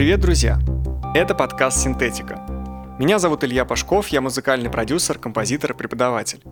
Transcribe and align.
Привет, 0.00 0.20
друзья! 0.20 0.58
Это 1.14 1.34
подкаст 1.34 1.82
«Синтетика». 1.82 2.36
Меня 2.98 3.18
зовут 3.18 3.44
Илья 3.44 3.66
Пашков, 3.66 4.08
я 4.08 4.22
музыкальный 4.22 4.70
продюсер, 4.70 5.18
композитор 5.18 5.72
и 5.72 5.76
преподаватель. 5.76 6.42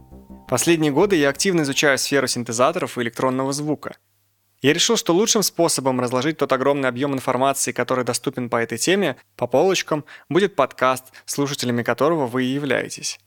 Последние 0.47 0.93
годы 0.93 1.17
я 1.17 1.31
активно 1.31 1.63
изучаю 1.63 1.97
сферу 1.97 2.27
синтезаторов 2.27 2.99
и 2.99 3.01
электронного 3.01 3.55
звука. 3.55 3.97
Я 4.61 4.75
решил, 4.75 4.99
что 4.99 5.15
лучшим 5.15 5.43
способом 5.43 5.99
разложить 5.99 6.37
тот 6.37 6.53
огромный 6.53 6.91
объем 6.91 7.15
информации, 7.15 7.73
который 7.73 8.05
доступен 8.05 8.51
по 8.51 8.57
этой 8.57 8.77
теме, 8.77 9.17
по 9.35 9.47
полочкам, 9.47 10.05
будет 10.29 10.55
подкаст, 10.55 11.07
слушателями 11.25 11.83
которого 11.83 12.27
вы 12.27 12.45
и 12.45 12.53
являетесь. 12.53 13.19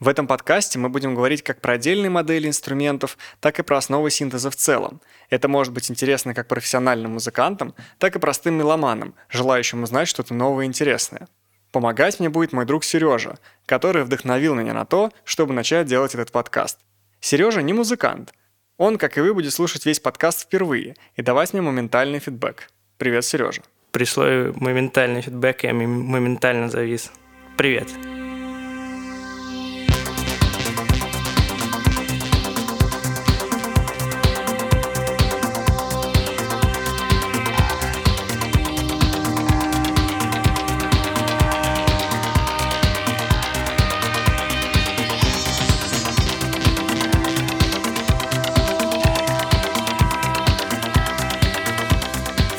В 0.00 0.06
этом 0.06 0.28
подкасте 0.28 0.78
мы 0.78 0.88
будем 0.88 1.14
говорить 1.14 1.42
как 1.42 1.60
про 1.60 1.74
отдельные 1.74 2.08
модели 2.08 2.46
инструментов, 2.46 3.18
так 3.40 3.58
и 3.58 3.62
про 3.62 3.78
основы 3.78 4.10
синтеза 4.10 4.50
в 4.50 4.56
целом. 4.56 5.00
Это 5.28 5.48
может 5.48 5.72
быть 5.72 5.90
интересно 5.90 6.34
как 6.34 6.46
профессиональным 6.46 7.14
музыкантам, 7.14 7.74
так 7.98 8.14
и 8.14 8.20
простым 8.20 8.54
меломанам, 8.54 9.14
желающим 9.28 9.82
узнать 9.82 10.06
что-то 10.06 10.34
новое 10.34 10.66
и 10.66 10.68
интересное. 10.68 11.26
Помогать 11.72 12.20
мне 12.20 12.28
будет 12.28 12.52
мой 12.52 12.64
друг 12.64 12.84
Сережа, 12.84 13.38
который 13.66 14.04
вдохновил 14.04 14.54
меня 14.54 14.72
на 14.72 14.86
то, 14.86 15.12
чтобы 15.24 15.52
начать 15.52 15.86
делать 15.86 16.14
этот 16.14 16.30
подкаст. 16.30 16.78
Сережа 17.20 17.60
не 17.62 17.72
музыкант. 17.72 18.32
Он, 18.76 18.98
как 18.98 19.18
и 19.18 19.20
вы, 19.20 19.34
будет 19.34 19.52
слушать 19.52 19.84
весь 19.84 19.98
подкаст 19.98 20.42
впервые 20.42 20.94
и 21.16 21.22
давать 21.22 21.52
мне 21.52 21.60
моментальный 21.60 22.20
фидбэк. 22.20 22.70
Привет, 22.96 23.24
Сережа. 23.24 23.62
Пришло 23.90 24.24
моментальный 24.54 25.22
фидбэк, 25.22 25.64
я 25.64 25.74
моментально 25.74 26.70
завис. 26.70 27.10
Привет. 27.56 27.88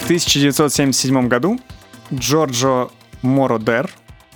1977 0.10 1.28
году 1.28 1.60
Джорджо 2.12 2.90
Мородер, 3.22 3.92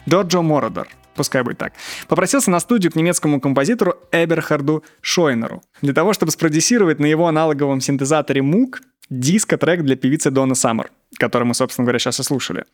Джорджо 0.08 0.44
Мородер, 0.44 0.88
пускай 1.16 1.42
будет 1.42 1.58
так, 1.58 1.74
попросился 2.08 2.52
на 2.52 2.60
студию 2.60 2.92
к 2.92 2.96
немецкому 2.96 3.42
композитору 3.42 3.96
Эберхарду 4.12 4.84
Шойнеру 5.02 5.64
для 5.82 5.94
того, 5.94 6.14
чтобы 6.14 6.32
спродюсировать 6.32 7.00
на 7.00 7.08
его 7.08 7.26
аналоговом 7.26 7.82
синтезаторе 7.82 8.42
Moog 8.42 8.82
диско-трек 9.10 9.82
для 9.82 9.96
певицы 9.96 10.30
Дона 10.30 10.54
Саммер, 10.54 10.92
который 11.18 11.46
мы, 11.46 11.56
собственно 11.56 11.86
говоря, 11.86 11.98
сейчас 11.98 12.20
и 12.20 12.24
слушали. 12.24 12.66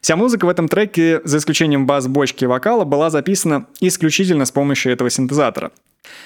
Вся 0.00 0.16
музыка 0.16 0.46
в 0.46 0.48
этом 0.48 0.66
треке, 0.66 1.20
за 1.22 1.38
исключением 1.38 1.86
бас-бочки 1.86 2.42
и 2.42 2.48
вокала, 2.48 2.82
была 2.82 3.08
записана 3.08 3.68
исключительно 3.78 4.46
с 4.46 4.50
помощью 4.50 4.92
этого 4.92 5.10
синтезатора. 5.10 5.70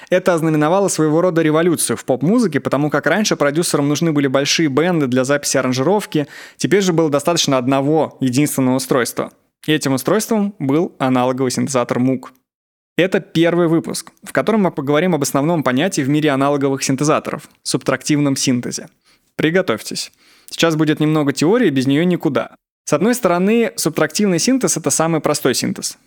Это 0.08 0.34
ознаменовало 0.34 0.88
своего 0.88 1.20
рода 1.20 1.42
революцию 1.42 1.96
в 1.96 2.04
поп-музыке, 2.04 2.60
потому 2.60 2.90
как 2.90 3.06
раньше 3.06 3.36
продюсерам 3.36 3.88
нужны 3.88 4.12
были 4.12 4.26
большие 4.26 4.68
бенды 4.68 5.06
для 5.06 5.24
записи 5.24 5.56
аранжировки, 5.56 6.26
теперь 6.56 6.82
же 6.82 6.92
было 6.92 7.10
достаточно 7.10 7.58
одного 7.58 8.16
единственного 8.20 8.76
устройства. 8.76 9.32
И 9.66 9.72
этим 9.72 9.92
устройством 9.94 10.54
был 10.58 10.94
аналоговый 10.98 11.50
синтезатор 11.50 11.98
Moog. 11.98 12.28
Это 12.96 13.20
первый 13.20 13.68
выпуск, 13.68 14.12
в 14.22 14.32
котором 14.32 14.62
мы 14.62 14.70
поговорим 14.70 15.14
об 15.14 15.22
основном 15.22 15.62
понятии 15.62 16.00
в 16.00 16.08
мире 16.08 16.30
аналоговых 16.30 16.82
синтезаторов– 16.82 17.50
субтрактивном 17.62 18.36
синтезе. 18.36 18.88
Приготовьтесь. 19.34 20.12
Сейчас 20.48 20.76
будет 20.76 20.98
немного 21.00 21.34
теории, 21.34 21.68
без 21.68 21.86
нее 21.86 22.06
никуда. 22.06 22.54
С 22.84 22.94
одной 22.94 23.14
стороны, 23.14 23.72
субтрактивный 23.76 24.38
синтез– 24.38 24.76
это 24.78 24.90
самый 24.90 25.20
простой 25.20 25.54
синтез. 25.54 25.98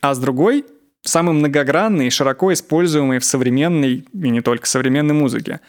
А 0.00 0.14
с 0.14 0.18
другой 0.18 0.64
самый 1.02 1.34
многогранный 1.34 2.06
и 2.06 2.10
широко 2.10 2.52
используемый 2.52 3.18
в 3.18 3.24
современной 3.24 4.06
и 4.12 4.30
не 4.30 4.40
только 4.40 4.66
современной 4.66 5.14
музыке. 5.14 5.60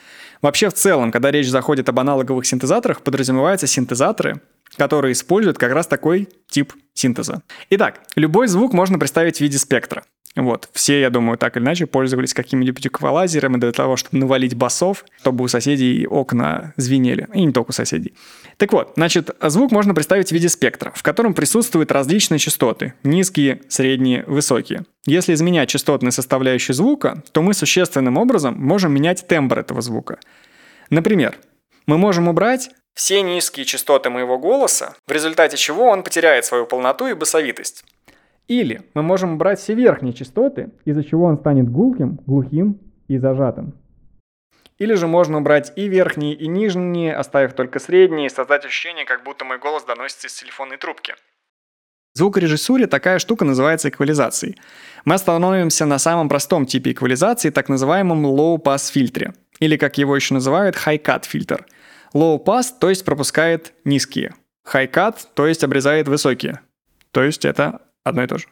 Вообще 0.41 0.69
в 0.69 0.73
целом, 0.73 1.11
когда 1.11 1.31
речь 1.31 1.49
заходит 1.49 1.89
об 1.89 1.99
аналоговых 1.99 2.45
синтезаторах, 2.45 3.01
подразумеваются 3.01 3.67
синтезаторы, 3.67 4.41
которые 4.75 5.13
используют 5.13 5.57
как 5.57 5.71
раз 5.71 5.87
такой 5.87 6.29
тип 6.49 6.73
синтеза. 6.93 7.41
Итак, 7.69 8.01
любой 8.15 8.47
звук 8.47 8.73
можно 8.73 8.99
представить 8.99 9.37
в 9.37 9.41
виде 9.41 9.57
спектра. 9.57 10.03
Вот. 10.35 10.69
Все, 10.73 10.99
я 10.99 11.09
думаю, 11.09 11.37
так 11.37 11.57
или 11.57 11.63
иначе 11.63 11.85
пользовались 11.85 12.33
какими-нибудь 12.33 12.87
эквалайзерами 12.87 13.57
для 13.57 13.71
того, 13.71 13.97
чтобы 13.97 14.17
навалить 14.17 14.55
басов, 14.55 15.05
чтобы 15.19 15.43
у 15.43 15.47
соседей 15.47 16.07
окна 16.07 16.73
звенели. 16.75 17.27
И 17.33 17.43
не 17.43 17.51
только 17.51 17.69
у 17.69 17.73
соседей. 17.73 18.15
Так 18.57 18.73
вот, 18.73 18.93
значит, 18.95 19.29
звук 19.41 19.71
можно 19.71 19.93
представить 19.93 20.29
в 20.29 20.31
виде 20.31 20.49
спектра, 20.49 20.91
в 20.95 21.03
котором 21.03 21.33
присутствуют 21.33 21.91
различные 21.91 22.39
частоты. 22.39 22.93
Низкие, 23.03 23.61
средние, 23.69 24.23
высокие. 24.25 24.85
Если 25.05 25.33
изменять 25.33 25.69
частотные 25.69 26.11
составляющие 26.11 26.73
звука, 26.73 27.23
то 27.31 27.41
мы 27.41 27.53
существенным 27.53 28.17
образом 28.17 28.55
можем 28.57 28.93
менять 28.93 29.27
тембр 29.27 29.59
этого 29.59 29.81
звука. 29.81 30.17
Например, 30.89 31.37
мы 31.85 31.97
можем 31.97 32.27
убрать 32.27 32.71
все 32.93 33.21
низкие 33.21 33.65
частоты 33.65 34.09
моего 34.09 34.37
голоса, 34.37 34.95
в 35.07 35.11
результате 35.11 35.57
чего 35.57 35.85
он 35.89 36.03
потеряет 36.03 36.45
свою 36.45 36.65
полноту 36.65 37.07
и 37.07 37.13
басовитость. 37.13 37.83
Или 38.47 38.81
мы 38.93 39.03
можем 39.03 39.33
убрать 39.33 39.59
все 39.59 39.73
верхние 39.73 40.13
частоты, 40.13 40.71
из-за 40.85 41.03
чего 41.03 41.25
он 41.25 41.37
станет 41.37 41.69
гулким, 41.69 42.19
глухим 42.25 42.79
и 43.07 43.17
зажатым. 43.17 43.73
Или 44.79 44.95
же 44.95 45.07
можно 45.07 45.37
убрать 45.37 45.71
и 45.75 45.87
верхние, 45.87 46.33
и 46.33 46.47
нижние, 46.47 47.15
оставив 47.15 47.53
только 47.53 47.79
средние, 47.79 48.27
и 48.27 48.29
создать 48.29 48.65
ощущение, 48.65 49.05
как 49.05 49.23
будто 49.23 49.45
мой 49.45 49.59
голос 49.59 49.83
доносится 49.85 50.27
из 50.27 50.33
телефонной 50.33 50.77
трубки. 50.77 51.13
В 52.13 52.17
звукорежиссуре 52.17 52.85
такая 52.87 53.17
штука 53.17 53.45
называется 53.45 53.89
эквализацией. 53.89 54.57
Мы 55.05 55.15
остановимся 55.15 55.85
на 55.85 55.97
самом 55.97 56.29
простом 56.29 56.65
типе 56.65 56.91
эквализации, 56.91 57.49
так 57.49 57.69
называемом 57.69 58.25
low-pass 58.25 58.91
фильтре, 58.91 59.33
или 59.59 59.77
как 59.77 59.97
его 59.97 60.15
еще 60.15 60.33
называют, 60.33 60.75
high-cut 60.75 61.25
фильтр. 61.25 61.65
Low-pass, 62.13 62.73
то 62.79 62.89
есть 62.89 63.05
пропускает 63.05 63.73
низкие. 63.83 64.35
High-cut, 64.71 65.15
то 65.33 65.47
есть 65.47 65.63
обрезает 65.63 66.07
высокие. 66.07 66.59
То 67.11 67.23
есть 67.23 67.45
это 67.45 67.81
одно 68.03 68.23
и 68.23 68.27
то 68.27 68.37
же. 68.37 68.45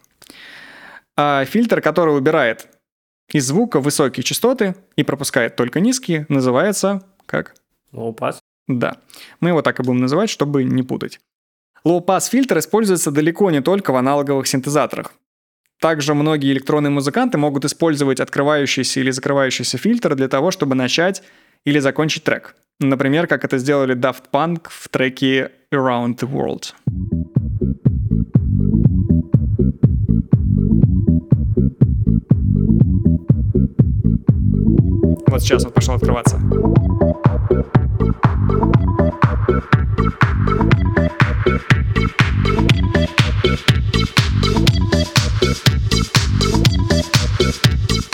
А 1.17 1.45
фильтр, 1.45 1.81
который 1.81 2.17
убирает 2.17 2.67
из 3.31 3.47
звука 3.47 3.79
высокие 3.79 4.23
частоты 4.23 4.75
и 4.95 5.03
пропускает 5.03 5.55
только 5.55 5.79
низкие, 5.79 6.25
называется 6.29 7.03
как? 7.25 7.55
Low 7.93 8.15
pass. 8.15 8.37
Да. 8.67 8.97
Мы 9.39 9.49
его 9.49 9.61
так 9.61 9.79
и 9.79 9.83
будем 9.83 9.99
называть, 10.01 10.29
чтобы 10.29 10.63
не 10.63 10.83
путать. 10.83 11.19
Low-pass 11.85 12.29
фильтр 12.29 12.59
используется 12.59 13.11
далеко 13.11 13.49
не 13.51 13.61
только 13.61 13.91
в 13.91 13.95
аналоговых 13.95 14.47
синтезаторах. 14.47 15.13
Также 15.79 16.13
многие 16.13 16.51
электронные 16.51 16.91
музыканты 16.91 17.39
могут 17.39 17.65
использовать 17.65 18.19
открывающийся 18.19 18.99
или 18.99 19.09
закрывающийся 19.09 19.79
фильтр 19.79 20.15
для 20.15 20.27
того, 20.27 20.51
чтобы 20.51 20.75
начать 20.75 21.23
или 21.65 21.79
закончить 21.79 22.23
трек. 22.23 22.55
Например, 22.79 23.25
как 23.25 23.43
это 23.43 23.57
сделали 23.57 23.95
Daft 23.95 24.25
Punk 24.31 24.67
в 24.69 24.89
треке 24.89 25.51
Around 25.73 26.19
the 26.19 26.31
World. 26.31 26.75
Вот 35.27 35.41
сейчас 35.41 35.63
вот 35.63 35.73
пошел 35.73 35.95
открываться. 35.95 36.37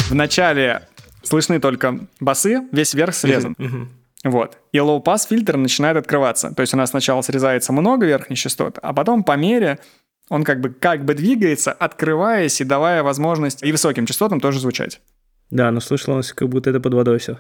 Вначале 0.10 0.82
слышны 1.24 1.60
только 1.60 2.00
басы, 2.20 2.68
весь 2.72 2.94
верх 2.94 3.16
срезан. 3.16 3.56
Uh-huh. 3.58 3.88
Вот. 4.24 4.58
И 4.72 4.78
low-pass 4.78 5.28
фильтр 5.28 5.58
начинает 5.58 5.98
открываться. 5.98 6.54
То 6.54 6.62
есть 6.62 6.74
у 6.74 6.78
нас 6.78 6.90
сначала 6.90 7.22
срезается 7.22 7.72
много 7.72 8.06
верхних 8.06 8.38
частот, 8.38 8.80
а 8.82 8.94
потом 8.94 9.24
по 9.24 9.38
мере 9.38 9.80
он 10.30 10.44
как 10.44 10.60
бы, 10.60 10.70
как 10.70 11.06
бы 11.06 11.14
двигается, 11.14 11.72
открываясь 11.72 12.60
и 12.60 12.66
давая 12.66 13.04
возможность 13.04 13.64
и 13.64 13.72
высоким 13.72 14.06
частотам 14.06 14.40
тоже 14.40 14.60
звучать. 14.60 15.00
Да, 15.50 15.72
но 15.72 15.80
слышалось, 15.80 16.34
как 16.34 16.50
будто 16.50 16.70
это 16.70 16.80
под 16.80 16.94
водой 16.94 17.20
все. 17.20 17.38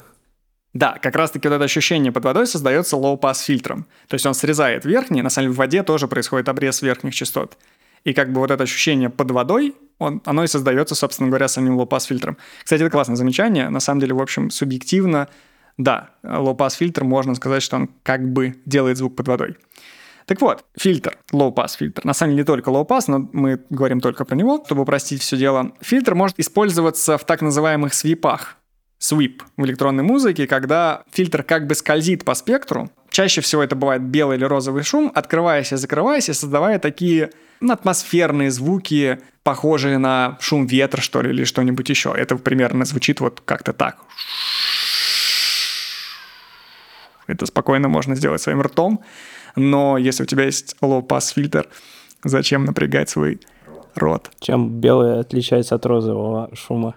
Да, 0.73 0.97
как 1.01 1.15
раз-таки 1.15 1.47
вот 1.47 1.55
это 1.55 1.65
ощущение 1.65 2.11
под 2.11 2.23
водой 2.23 2.45
создается 2.45 2.95
low-pass 2.95 3.43
фильтром. 3.43 3.87
То 4.07 4.13
есть 4.13 4.25
он 4.25 4.33
срезает 4.33 4.85
верхний, 4.85 5.21
на 5.21 5.29
самом 5.29 5.47
деле 5.47 5.55
в 5.55 5.57
воде 5.57 5.83
тоже 5.83 6.07
происходит 6.07 6.49
обрез 6.49 6.81
верхних 6.81 7.15
частот. 7.15 7.57
И 8.03 8.13
как 8.13 8.31
бы 8.31 8.39
вот 8.39 8.51
это 8.51 8.63
ощущение 8.63 9.09
под 9.09 9.31
водой, 9.31 9.75
он, 9.97 10.21
оно 10.23 10.43
и 10.43 10.47
создается, 10.47 10.95
собственно 10.95 11.29
говоря, 11.29 11.47
самим 11.47 11.79
low-pass 11.79 12.07
фильтром. 12.07 12.37
Кстати, 12.63 12.83
это 12.83 12.91
классное 12.91 13.15
замечание. 13.15 13.69
На 13.69 13.79
самом 13.79 13.99
деле, 13.99 14.13
в 14.13 14.21
общем, 14.21 14.49
субъективно, 14.51 15.27
да, 15.77 16.11
low-pass 16.23 16.75
фильтр, 16.77 17.03
можно 17.03 17.35
сказать, 17.35 17.63
что 17.63 17.77
он 17.77 17.89
как 18.03 18.27
бы 18.31 18.55
делает 18.65 18.97
звук 18.97 19.15
под 19.15 19.27
водой. 19.27 19.57
Так 20.25 20.41
вот, 20.41 20.65
фильтр, 20.77 21.17
low-pass 21.31 21.77
фильтр. 21.77 22.03
На 22.03 22.13
самом 22.13 22.31
деле 22.31 22.41
не 22.41 22.45
только 22.45 22.69
low-pass, 22.69 23.05
но 23.07 23.29
мы 23.31 23.61
говорим 23.69 24.01
только 24.01 24.25
про 24.25 24.35
него, 24.35 24.61
чтобы 24.65 24.81
упростить 24.81 25.21
все 25.21 25.37
дело. 25.37 25.71
Фильтр 25.81 26.15
может 26.15 26.39
использоваться 26.39 27.17
в 27.17 27.25
так 27.25 27.41
называемых 27.41 27.93
свипах. 27.93 28.57
Sweep 28.99 29.41
в 29.57 29.63
электронной 29.63 30.03
музыке, 30.03 30.47
когда 30.47 31.03
фильтр 31.11 31.43
как 31.43 31.67
бы 31.67 31.75
скользит 31.75 32.25
по 32.25 32.33
спектру, 32.33 32.89
Чаще 33.09 33.41
всего 33.41 33.63
это 33.63 33.75
бывает 33.75 34.03
белый 34.03 34.37
или 34.37 34.45
розовый 34.45 34.83
шум, 34.83 35.11
открываясь 35.15 35.71
и 35.71 35.75
закрываясь, 35.75 36.29
и 36.29 36.33
создавая 36.33 36.77
такие 36.77 37.31
атмосферные 37.67 38.51
звуки, 38.51 39.19
похожие 39.43 39.97
на 39.97 40.37
шум 40.39 40.67
ветра, 40.67 41.01
что 41.01 41.21
ли, 41.21 41.31
или 41.31 41.43
что-нибудь 41.43 41.89
еще. 41.89 42.13
Это 42.15 42.35
примерно 42.35 42.85
звучит 42.85 43.19
вот 43.19 43.41
как-то 43.43 43.73
так. 43.73 43.97
Это 47.27 47.45
спокойно 47.45 47.87
можно 47.87 48.15
сделать 48.15 48.41
своим 48.41 48.61
ртом, 48.61 49.01
но 49.55 49.97
если 49.97 50.23
у 50.23 50.25
тебя 50.25 50.45
есть 50.45 50.75
low-pass 50.81 51.33
фильтр, 51.33 51.67
зачем 52.23 52.65
напрягать 52.65 53.09
свой 53.09 53.39
рот? 53.95 54.31
Чем 54.39 54.79
белый 54.79 55.19
отличается 55.19 55.75
от 55.75 55.85
розового 55.85 56.49
шума? 56.53 56.95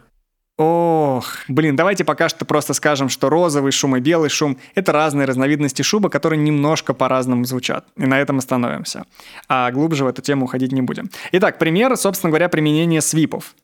Ох, 0.63 1.25
блин, 1.49 1.75
давайте 1.75 2.05
пока 2.05 2.29
что 2.29 2.45
просто 2.45 2.75
скажем, 2.75 3.09
что 3.09 3.31
розовый 3.31 3.73
шум 3.73 3.97
и 3.97 4.01
белый 4.01 4.29
шум— 4.29 4.59
это 4.75 4.93
разные 4.93 5.27
разновидности 5.27 5.81
шуба, 5.81 6.11
которые 6.11 6.39
немножко 6.39 6.93
по-разному 6.93 7.45
звучат. 7.45 7.87
И 7.97 8.05
на 8.05 8.21
этом 8.21 8.37
остановимся. 8.37 9.05
А 9.49 9.71
глубже 9.71 10.05
в 10.05 10.09
эту 10.09 10.21
тему 10.21 10.45
уходить 10.45 10.73
не 10.73 10.83
будем. 10.83 11.09
Итак, 11.33 11.59
пример, 11.59 11.97
собственно 11.97 12.31
говоря, 12.31 12.51
применения 12.51 13.01
свипов. 13.01 13.55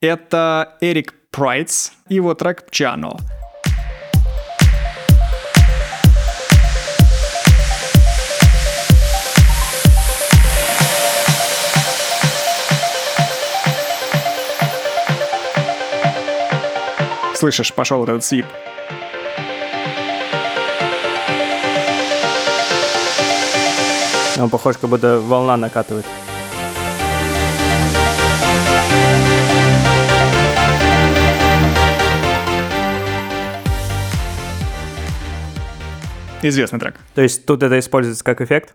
Это 0.00 0.76
Эрик 0.80 1.14
Прайтс 1.32 1.90
и 2.08 2.14
его 2.14 2.34
трек 2.34 2.68
«Piano». 2.70 3.18
Слышишь, 17.36 17.74
пошел 17.74 18.02
этот 18.02 18.24
свип. 18.24 18.46
Он 24.38 24.48
похож, 24.48 24.78
как 24.78 24.88
будто 24.88 25.20
волна 25.20 25.58
накатывает. 25.58 26.06
Известный 36.40 36.78
трек. 36.78 36.94
То 37.14 37.20
есть 37.20 37.44
тут 37.44 37.62
это 37.62 37.78
используется 37.78 38.24
как 38.24 38.40
эффект? 38.40 38.74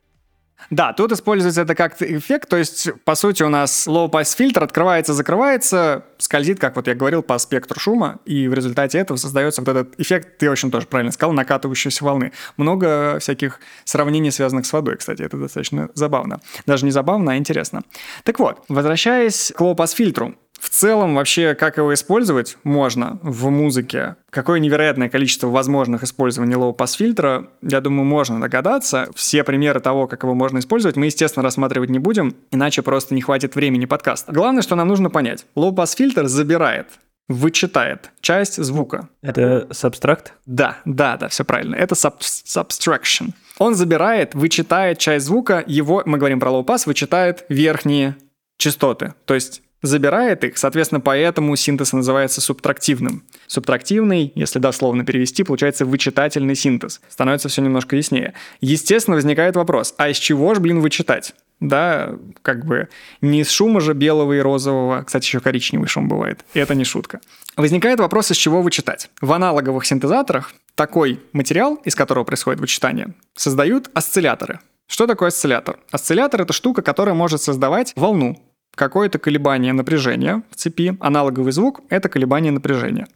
Да, 0.72 0.94
тут 0.94 1.12
используется 1.12 1.62
это 1.62 1.76
как 1.76 2.02
эффект, 2.02 2.48
то 2.48 2.56
есть, 2.56 2.90
по 3.04 3.16
сути, 3.16 3.44
у 3.44 3.50
нас 3.50 3.88
low-pass 3.88 4.38
фильтр 4.38 4.64
открывается, 4.64 5.14
закрывается, 5.14 6.06
скользит, 6.18 6.60
как 6.60 6.78
вот 6.78 6.88
я 6.88 6.96
говорил, 6.96 7.22
по 7.24 7.38
спектру 7.40 7.78
шума, 7.78 8.20
и 8.26 8.48
в 8.48 8.54
результате 8.54 8.98
этого 8.98 9.18
создается 9.18 9.62
вот 9.62 9.68
этот 9.68 10.00
эффект, 10.00 10.38
ты 10.38 10.50
очень 10.50 10.72
тоже 10.72 10.88
правильно 10.88 11.12
сказал, 11.12 11.34
накатывающейся 11.34 12.06
волны. 12.06 12.32
Много 12.56 13.20
всяких 13.20 13.60
сравнений, 13.84 14.32
связанных 14.32 14.66
с 14.66 14.72
водой, 14.72 14.96
кстати, 14.96 15.22
это 15.22 15.36
достаточно 15.36 15.90
забавно. 15.94 16.40
Даже 16.66 16.86
не 16.86 16.92
забавно, 16.92 17.34
а 17.34 17.36
интересно. 17.36 17.82
Так 18.24 18.40
вот, 18.40 18.64
возвращаясь 18.70 19.52
к 19.54 19.60
low-pass 19.60 19.94
фильтру, 19.94 20.36
в 20.62 20.70
целом, 20.70 21.16
вообще, 21.16 21.56
как 21.56 21.78
его 21.78 21.92
использовать 21.92 22.56
можно 22.64 23.18
в 23.24 23.50
музыке, 23.50 24.16
какое 24.30 24.60
невероятное 24.60 25.10
количество 25.10 25.48
возможных 25.48 26.04
использований 26.04 26.54
low-pass 26.54 26.98
фильтра, 26.98 27.48
я 27.64 27.82
думаю, 27.82 28.06
можно 28.06 28.40
догадаться. 28.40 29.10
Все 29.16 29.44
примеры 29.44 29.80
того, 29.80 30.06
как 30.06 30.22
его 30.22 30.36
можно 30.36 30.60
использовать, 30.60 30.98
мы, 30.98 31.08
естественно, 31.08 31.42
рассматривать 31.42 31.90
не 31.90 31.98
будем, 31.98 32.36
иначе 32.52 32.84
просто 32.84 33.16
не 33.16 33.22
хватит 33.22 33.56
времени 33.56 33.86
подкаста. 33.86 34.32
Главное, 34.32 34.62
что 34.62 34.76
нам 34.76 34.88
нужно 34.88 35.10
понять. 35.10 35.48
Low-pass 35.56 35.96
фильтр 35.96 36.28
забирает 36.28 36.88
вычитает 37.28 38.12
часть 38.20 38.62
звука. 38.62 39.08
Это 39.22 39.68
сабстракт? 39.72 40.34
Да, 40.46 40.78
да, 40.84 41.16
да, 41.16 41.30
все 41.30 41.46
правильно. 41.46 41.76
Это 41.76 41.96
sub 41.96 42.20
subtraction. 42.20 43.30
Он 43.58 43.74
забирает, 43.74 44.36
вычитает 44.36 44.98
часть 44.98 45.28
звука, 45.28 45.64
его, 45.66 46.04
мы 46.06 46.18
говорим 46.18 46.42
про 46.42 46.52
pass, 46.52 46.84
вычитает 46.86 47.46
верхние 47.48 48.18
частоты. 48.58 49.14
То 49.26 49.34
есть 49.34 49.62
забирает 49.82 50.44
их, 50.44 50.58
соответственно, 50.58 51.02
поэтому 51.02 51.56
синтез 51.56 51.94
называется 51.94 52.42
субтрактивным. 52.42 53.24
Субтрактивный, 53.48 54.32
если 54.36 54.60
дословно 54.60 55.06
перевести, 55.06 55.44
получается 55.44 55.86
вычитательный 55.86 56.56
синтез. 56.56 57.02
Становится 57.10 57.50
все 57.50 57.62
немножко 57.62 57.96
яснее. 57.96 58.34
Естественно, 58.60 59.16
возникает 59.16 59.56
вопрос, 59.56 59.94
а 59.98 60.10
из 60.10 60.18
чего 60.18 60.54
же, 60.54 60.62
блин, 60.62 60.82
вычитать? 60.82 61.34
Да, 61.60 62.16
как 62.42 62.66
бы 62.66 62.90
не 63.22 63.42
из 63.42 63.52
шума 63.52 63.82
же 63.82 63.94
белого 63.94 64.34
и 64.34 64.40
розового, 64.40 65.04
кстати, 65.04 65.26
еще 65.26 65.40
коричневый 65.40 65.88
шум 65.88 66.08
бывает, 66.08 66.44
и 66.56 66.60
это 66.60 66.74
не 66.74 66.84
шутка. 66.84 67.22
Возникает 67.56 68.00
вопрос, 68.00 68.32
из 68.32 68.38
чего 68.38 68.64
вычитать. 68.64 69.12
В 69.22 69.32
аналоговых 69.32 69.86
синтезаторах 69.86 70.54
такой 70.74 71.20
материал, 71.34 71.76
из 71.86 71.94
которого 71.94 72.24
происходит 72.24 72.60
вычитание, 72.60 73.14
создают 73.36 73.92
осцилляторы. 73.94 74.60
Что 74.88 75.06
такое 75.06 75.30
осциллятор? 75.30 75.80
Осциллятор— 75.92 76.42
это 76.44 76.52
штука, 76.52 76.82
которая 76.82 77.14
может 77.14 77.42
создавать 77.42 77.94
волну, 77.96 78.44
какое-то 78.76 79.20
колебание 79.20 79.74
напряжения 79.74 80.44
в 80.50 80.56
цепи. 80.56 80.98
Аналоговый 81.00 81.52
звук— 81.52 81.82
это 81.90 82.10
колебание 82.10 82.52
напряжения. 82.52 83.08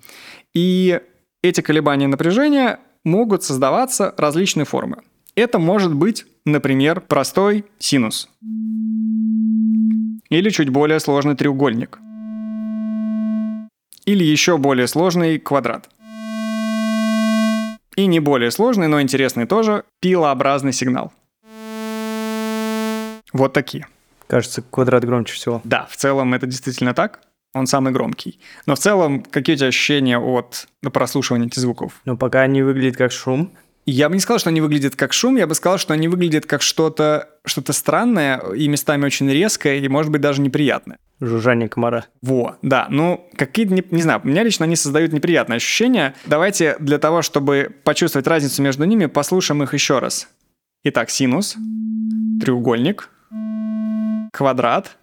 И 0.54 1.00
эти 1.42 1.62
колебания 1.62 2.08
напряжения 2.08 2.80
могут 3.04 3.44
создаваться 3.44 4.14
различные 4.18 4.66
формы. 4.66 4.98
Это 5.36 5.60
может 5.60 5.94
быть, 5.94 6.26
например, 6.46 7.02
простой 7.02 7.66
синус. 7.78 8.30
Или 10.30 10.50
чуть 10.50 10.70
более 10.70 11.00
сложный 11.00 11.36
треугольник. 11.36 12.00
Или 14.06 14.24
еще 14.24 14.58
более 14.58 14.88
сложный 14.88 15.40
квадрат. 15.40 15.90
И 17.96 18.08
не 18.08 18.20
более 18.20 18.52
сложный, 18.52 18.88
но 18.88 19.02
интересный 19.02 19.46
тоже, 19.46 19.84
пилообразный 20.02 20.74
сигнал. 20.74 21.14
Вот 23.34 23.54
такие. 23.54 23.88
Кажется, 24.28 24.62
квадрат 24.62 25.06
громче 25.06 25.34
всего. 25.34 25.62
Да, 25.64 25.88
в 25.90 25.98
целом 25.98 26.34
это 26.34 26.46
действительно 26.48 26.94
так. 26.94 27.22
Он 27.54 27.68
самый 27.68 27.94
громкий. 27.94 28.40
Но 28.66 28.76
в 28.76 28.80
целом, 28.80 29.22
какие 29.24 29.56
у 29.56 29.58
тебя 29.58 29.68
ощущения 29.70 30.20
от 30.20 30.68
прослушивания 30.92 31.48
этих 31.48 31.62
звуков? 31.62 32.02
Ну, 32.04 32.18
пока 32.18 32.42
они 32.42 32.62
выглядят 32.62 32.98
как 32.98 33.12
шум. 33.14 33.54
Я 33.86 34.10
бы 34.10 34.16
не 34.16 34.22
сказал, 34.22 34.40
что 34.40 34.50
они 34.50 34.62
выглядят 34.62 34.96
как 34.96 35.14
шум, 35.14 35.36
я 35.36 35.46
бы 35.46 35.54
сказал, 35.54 35.78
что 35.78 35.94
они 35.94 36.08
выглядят 36.08 36.48
как 36.48 36.64
что-то 36.64 37.30
что 37.46 37.72
странное 37.72 38.40
и 38.54 38.68
местами 38.68 39.06
очень 39.06 39.30
резкое, 39.30 39.78
и, 39.78 39.88
может 39.88 40.12
быть, 40.12 40.22
даже 40.22 40.42
неприятное. 40.42 40.98
Жужжание 41.22 41.70
комара. 41.70 42.06
Во, 42.22 42.58
да. 42.62 42.88
Ну, 42.90 43.30
какие-то, 43.36 43.74
не, 43.74 43.84
не 43.92 44.02
знаю, 44.02 44.22
у 44.24 44.28
меня 44.28 44.44
лично 44.44 44.66
они 44.66 44.76
создают 44.76 45.14
неприятные 45.14 45.58
ощущения. 45.58 46.16
Давайте 46.26 46.76
для 46.80 46.98
того, 46.98 47.22
чтобы 47.22 47.74
почувствовать 47.84 48.28
разницу 48.28 48.62
между 48.62 48.84
ними, 48.86 49.06
послушаем 49.06 49.64
их 49.64 49.74
еще 49.74 50.00
раз. 50.00 50.28
Итак, 50.84 51.10
синус, 51.10 51.56
треугольник, 52.42 53.10
квадрат 54.36 54.98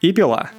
и 0.00 0.12
пила. 0.12 0.50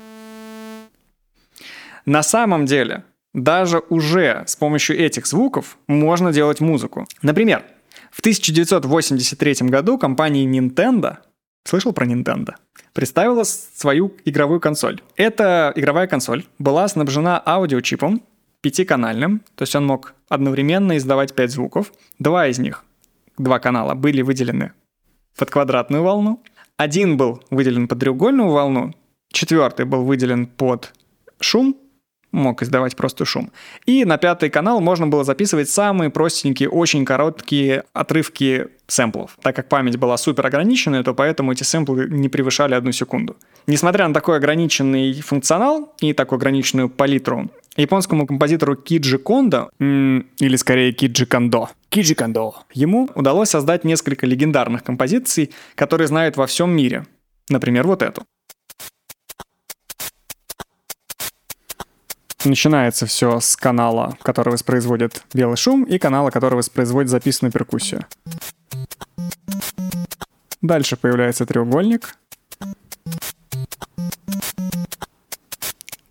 На 2.06 2.24
самом 2.24 2.66
деле, 2.66 3.04
даже 3.34 3.84
уже 3.90 4.44
с 4.48 4.56
помощью 4.56 4.98
этих 4.98 5.28
звуков 5.28 5.78
можно 5.88 6.32
делать 6.32 6.62
музыку. 6.62 7.06
Например, 7.22 7.66
в 8.10 8.22
1983 8.22 9.68
году 9.68 9.98
компания 9.98 10.46
Nintendo, 10.46 11.18
слышал 11.66 11.92
про 11.92 12.06
Nintendo, 12.06 12.54
представила 12.94 13.44
свою 13.44 14.16
игровую 14.24 14.62
консоль. 14.62 15.02
Эта 15.18 15.74
игровая 15.76 16.08
консоль 16.08 16.46
была 16.58 16.88
снабжена 16.88 17.42
аудиочипом 17.46 18.22
пятиканальным, 18.62 19.42
то 19.56 19.64
есть 19.64 19.76
он 19.76 19.86
мог 19.86 20.14
одновременно 20.30 20.96
издавать 20.96 21.36
пять 21.36 21.52
звуков. 21.52 21.92
Два 22.18 22.48
из 22.48 22.60
них, 22.60 22.86
два 23.38 23.60
канала, 23.60 23.94
были 23.94 24.22
выделены 24.22 24.72
под 25.38 25.50
квадратную 25.50 26.04
волну, 26.04 26.44
один 26.82 27.16
был 27.16 27.44
выделен 27.52 27.88
под 27.88 28.00
треугольную 28.00 28.50
волну, 28.50 28.94
четвертый 29.32 29.86
был 29.86 30.04
выделен 30.04 30.48
под 30.48 30.94
шум, 31.40 31.78
мог 32.32 32.64
издавать 32.64 32.96
просто 32.96 33.24
шум. 33.24 33.52
И 33.86 34.04
на 34.04 34.18
пятый 34.18 34.50
канал 34.50 34.82
можно 34.82 35.06
было 35.06 35.24
записывать 35.24 35.70
самые 35.70 36.10
простенькие, 36.10 36.70
очень 36.70 37.06
короткие 37.06 37.84
отрывки 37.94 38.70
сэмплов. 38.88 39.38
Так 39.44 39.56
как 39.56 39.70
память 39.70 39.98
была 39.98 40.18
супер 40.18 40.48
ограниченная, 40.48 41.04
то 41.04 41.14
поэтому 41.14 41.52
эти 41.52 41.62
сэмплы 41.62 42.08
не 42.10 42.30
превышали 42.30 42.74
одну 42.74 42.92
секунду. 42.92 43.38
Несмотря 43.68 44.08
на 44.08 44.14
такой 44.16 44.38
ограниченный 44.38 45.14
функционал 45.22 45.94
и 46.02 46.14
такую 46.14 46.38
ограниченную 46.38 46.90
палитру, 46.90 47.52
японскому 47.78 48.26
композитору 48.26 48.76
Киджи 48.76 49.20
Кондо, 49.20 49.70
или 49.80 50.56
скорее 50.56 50.94
Киджи 50.94 51.28
Кондо, 51.28 51.70
Киджи 51.92 52.16
Кондо, 52.16 52.56
ему 52.74 53.10
удалось 53.16 53.50
создать 53.50 53.84
несколько 53.84 54.26
легендарных 54.26 54.82
композиций, 54.82 55.52
которые 55.76 56.08
знают 56.08 56.38
во 56.38 56.48
всем 56.48 56.72
мире. 56.72 57.06
Например, 57.50 57.86
вот 57.86 58.02
эту. 58.02 58.24
Начинается 62.46 63.06
все 63.06 63.42
с 63.42 63.58
канала, 63.58 64.18
который 64.22 64.52
воспроизводит 64.52 65.24
белый 65.34 65.58
шум, 65.58 65.84
и 65.84 65.98
канала, 65.98 66.30
который 66.32 66.56
воспроизводит 66.56 67.10
записанную 67.10 67.52
перкуссию. 67.52 68.06
Дальше 70.62 70.96
появляется 70.96 71.46
треугольник. 71.46 72.16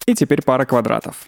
И 0.05 0.15
теперь 0.15 0.43
пара 0.43 0.67
квадратов. 0.67 1.27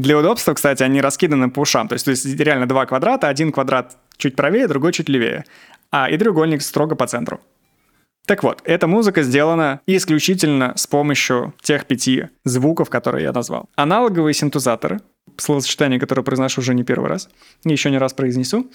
Для 0.00 0.18
удобства, 0.18 0.54
кстати, 0.54 0.82
они 0.82 1.00
раскиданы 1.00 1.50
по 1.50 1.60
ушам. 1.60 1.88
То 1.88 1.94
есть, 1.94 2.04
то 2.04 2.10
есть 2.10 2.26
реально 2.40 2.66
два 2.66 2.86
квадрата, 2.86 3.28
один 3.28 3.52
квадрат 3.52 3.96
чуть 4.16 4.36
правее, 4.36 4.66
другой 4.68 4.92
чуть 4.92 5.08
левее. 5.08 5.44
А 5.90 6.08
и 6.08 6.16
треугольник 6.16 6.62
строго 6.62 6.94
по 6.94 7.06
центру. 7.06 7.40
Так 8.26 8.42
вот, 8.42 8.60
эта 8.64 8.86
музыка 8.86 9.22
сделана 9.22 9.80
исключительно 9.86 10.74
с 10.76 10.86
помощью 10.86 11.54
тех 11.62 11.86
пяти 11.86 12.28
звуков, 12.44 12.88
которые 12.90 13.24
я 13.24 13.32
назвал. 13.32 13.68
Аналоговые 13.76 14.34
синтезаторы, 14.34 15.00
словосочетание, 15.36 15.98
которое 15.98 16.22
произношу 16.22 16.60
уже 16.60 16.74
не 16.74 16.84
первый 16.84 17.08
раз, 17.08 17.28
еще 17.64 17.90
не 17.90 17.98
раз 17.98 18.12
произнесу, 18.12 18.70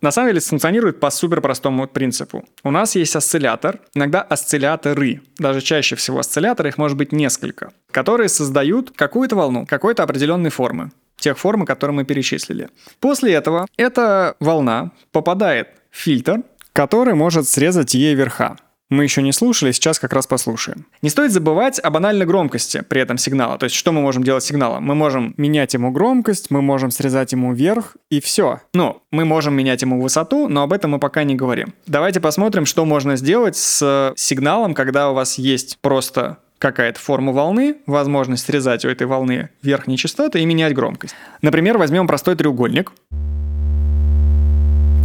на 0.00 0.10
самом 0.10 0.30
деле 0.30 0.40
функционирует 0.40 1.00
по 1.00 1.10
супер 1.10 1.40
простому 1.40 1.86
принципу. 1.88 2.44
У 2.62 2.70
нас 2.70 2.94
есть 2.94 3.16
осциллятор, 3.16 3.80
иногда 3.94 4.22
осцилляторы, 4.22 5.22
даже 5.38 5.60
чаще 5.60 5.96
всего 5.96 6.20
осцилляторы, 6.20 6.68
их 6.68 6.78
может 6.78 6.96
быть 6.96 7.12
несколько, 7.12 7.72
которые 7.90 8.28
создают 8.28 8.92
какую-то 8.92 9.36
волну, 9.36 9.66
какой-то 9.66 10.02
определенной 10.02 10.50
формы 10.50 10.90
тех 11.16 11.36
форм, 11.36 11.66
которые 11.66 11.96
мы 11.96 12.04
перечислили. 12.04 12.68
После 13.00 13.32
этого 13.32 13.66
эта 13.76 14.36
волна 14.40 14.92
попадает 15.10 15.68
в 15.90 15.96
фильтр, 15.96 16.42
который 16.72 17.14
может 17.14 17.48
срезать 17.48 17.94
ей 17.94 18.14
верха 18.14 18.56
мы 18.90 19.04
еще 19.04 19.22
не 19.22 19.32
слушали, 19.32 19.72
сейчас 19.72 19.98
как 19.98 20.12
раз 20.12 20.26
послушаем. 20.26 20.86
Не 21.02 21.10
стоит 21.10 21.32
забывать 21.32 21.78
о 21.78 21.90
банальной 21.90 22.24
громкости 22.24 22.82
при 22.88 23.00
этом 23.00 23.18
сигнала. 23.18 23.58
То 23.58 23.64
есть, 23.64 23.76
что 23.76 23.92
мы 23.92 24.00
можем 24.00 24.24
делать 24.24 24.42
с 24.42 24.46
сигналом? 24.46 24.84
Мы 24.84 24.94
можем 24.94 25.34
менять 25.36 25.74
ему 25.74 25.90
громкость, 25.90 26.50
мы 26.50 26.62
можем 26.62 26.90
срезать 26.90 27.32
ему 27.32 27.52
вверх, 27.52 27.96
и 28.10 28.20
все. 28.20 28.60
Ну, 28.72 29.02
мы 29.10 29.24
можем 29.24 29.54
менять 29.54 29.82
ему 29.82 30.00
высоту, 30.00 30.48
но 30.48 30.62
об 30.62 30.72
этом 30.72 30.92
мы 30.92 30.98
пока 30.98 31.22
не 31.24 31.34
говорим. 31.34 31.74
Давайте 31.86 32.20
посмотрим, 32.20 32.64
что 32.64 32.84
можно 32.84 33.16
сделать 33.16 33.56
с 33.56 34.14
сигналом, 34.16 34.74
когда 34.74 35.10
у 35.10 35.14
вас 35.14 35.38
есть 35.38 35.78
просто 35.80 36.38
какая-то 36.58 36.98
форма 36.98 37.32
волны, 37.32 37.76
возможность 37.86 38.46
срезать 38.46 38.84
у 38.84 38.88
этой 38.88 39.06
волны 39.06 39.50
верхние 39.62 39.96
частоты 39.96 40.40
и 40.40 40.46
менять 40.46 40.74
громкость. 40.74 41.14
Например, 41.42 41.78
возьмем 41.78 42.06
простой 42.06 42.36
треугольник 42.36 42.92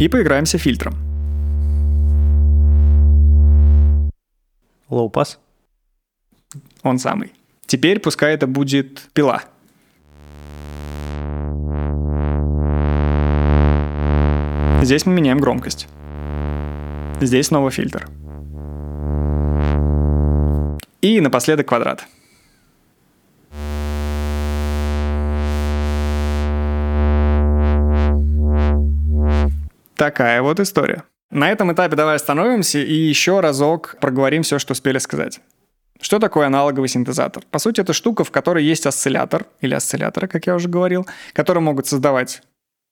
и 0.00 0.08
поиграемся 0.08 0.58
фильтром. 0.58 1.13
Pass? 5.12 5.38
Он 6.82 6.98
самый. 6.98 7.32
Теперь 7.66 8.00
пускай 8.00 8.34
это 8.34 8.46
будет 8.46 9.02
пила. 9.12 9.42
Здесь 14.82 15.06
мы 15.06 15.14
меняем 15.14 15.38
громкость. 15.38 15.88
Здесь 17.20 17.46
снова 17.46 17.70
фильтр. 17.70 18.08
И 21.00 21.20
напоследок 21.20 21.68
квадрат. 21.68 22.06
Такая 29.96 30.42
вот 30.42 30.60
история. 30.60 31.04
На 31.34 31.50
этом 31.50 31.72
этапе 31.72 31.96
давай 31.96 32.14
остановимся 32.14 32.78
и 32.78 32.94
еще 32.94 33.40
разок 33.40 33.96
проговорим 34.00 34.44
все, 34.44 34.60
что 34.60 34.70
успели 34.70 34.98
сказать. 34.98 35.40
Что 36.00 36.20
такое 36.20 36.46
аналоговый 36.46 36.86
синтезатор? 36.86 37.42
По 37.50 37.58
сути, 37.58 37.80
это 37.80 37.92
штука, 37.92 38.22
в 38.22 38.30
которой 38.30 38.62
есть 38.62 38.86
осциллятор, 38.86 39.46
или 39.60 39.74
осцилляторы, 39.74 40.28
как 40.28 40.46
я 40.46 40.54
уже 40.54 40.68
говорил, 40.68 41.08
которые 41.32 41.60
могут 41.60 41.88
создавать 41.88 42.42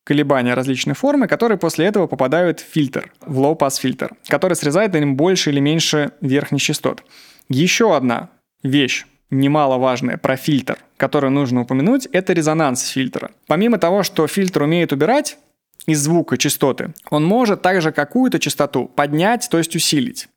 колебания 0.03 0.55
различной 0.55 0.93
формы, 0.93 1.29
которые 1.29 1.57
после 1.57 1.85
этого 1.85 2.05
попадают 2.05 2.59
в 2.59 2.65
фильтр, 2.65 3.13
в 3.21 3.39
low-pass 3.39 3.79
фильтр, 3.79 4.11
который 4.27 4.57
срезает 4.57 4.93
им 4.93 5.15
больше 5.15 5.49
или 5.49 5.61
меньше 5.61 6.11
верхних 6.19 6.61
частот. 6.61 7.01
Еще 7.47 7.95
одна 7.95 8.29
вещь, 8.61 9.05
немаловажная 9.29 10.17
про 10.17 10.35
фильтр, 10.35 10.79
которую 10.97 11.31
нужно 11.31 11.61
упомянуть, 11.61 12.07
это 12.11 12.33
резонанс 12.33 12.87
фильтра. 12.87 13.31
Помимо 13.47 13.77
того, 13.77 14.03
что 14.03 14.27
фильтр 14.27 14.63
умеет 14.63 14.91
убирать 14.91 15.37
из 15.85 16.01
звука 16.01 16.37
частоты, 16.37 16.93
он 17.09 17.25
может 17.25 17.61
также 17.61 17.91
какую-то 17.91 18.39
частоту 18.39 18.85
поднять, 18.85 19.47
то 19.49 19.57
есть 19.57 19.75
усилить. 19.75 20.27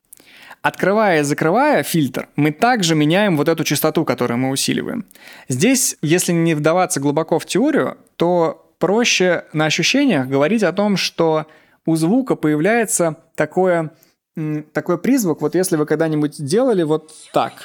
Открывая 0.63 1.21
и 1.21 1.23
закрывая 1.23 1.83
фильтр, 1.83 2.29
мы 2.35 2.51
также 2.51 2.95
меняем 2.95 3.37
вот 3.37 3.49
эту 3.49 3.63
частоту, 3.63 4.05
которую 4.05 4.39
мы 4.39 4.51
усиливаем. 4.51 5.07
Здесь, 5.49 5.97
если 6.03 6.33
не 6.33 6.55
вдаваться 6.55 6.99
глубоко 6.99 7.39
в 7.39 7.47
теорию, 7.47 7.99
то 8.17 8.73
проще 8.79 9.45
на 9.53 9.67
ощущениях 9.67 10.27
говорить 10.27 10.65
о 10.65 10.73
том, 10.73 10.97
что 10.97 11.47
у 11.85 11.95
звука 11.95 12.35
появляется 12.35 13.17
такое, 13.37 13.93
такой 14.73 14.99
призвук, 14.99 15.41
вот 15.41 15.55
если 15.55 15.77
вы 15.77 15.87
когда-нибудь 15.87 16.45
делали 16.45 16.83
вот 16.83 17.13
так– 17.33 17.53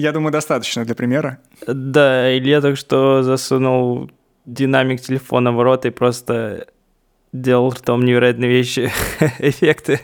Я 0.00 0.12
думаю, 0.12 0.32
достаточно 0.32 0.86
для 0.86 0.94
примера. 0.94 1.38
Да, 1.66 2.32
или 2.32 2.48
я 2.48 2.62
только 2.62 2.76
что 2.76 3.22
засунул 3.22 4.10
динамик 4.46 5.02
телефона 5.02 5.52
в 5.52 5.62
рот 5.62 5.84
и 5.84 5.90
просто 5.90 6.68
делал 7.34 7.70
ртом 7.70 8.06
невероятные 8.06 8.50
вещи, 8.50 8.90
эффекты. 9.38 10.00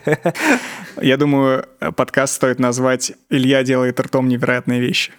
Я 1.00 1.16
думаю, 1.16 1.66
подкаст 1.96 2.34
стоит 2.34 2.58
назвать 2.58 3.12
«Илья 3.30 3.62
делает 3.62 3.98
ртом 3.98 4.28
невероятные 4.28 4.80
вещи». 4.80 5.12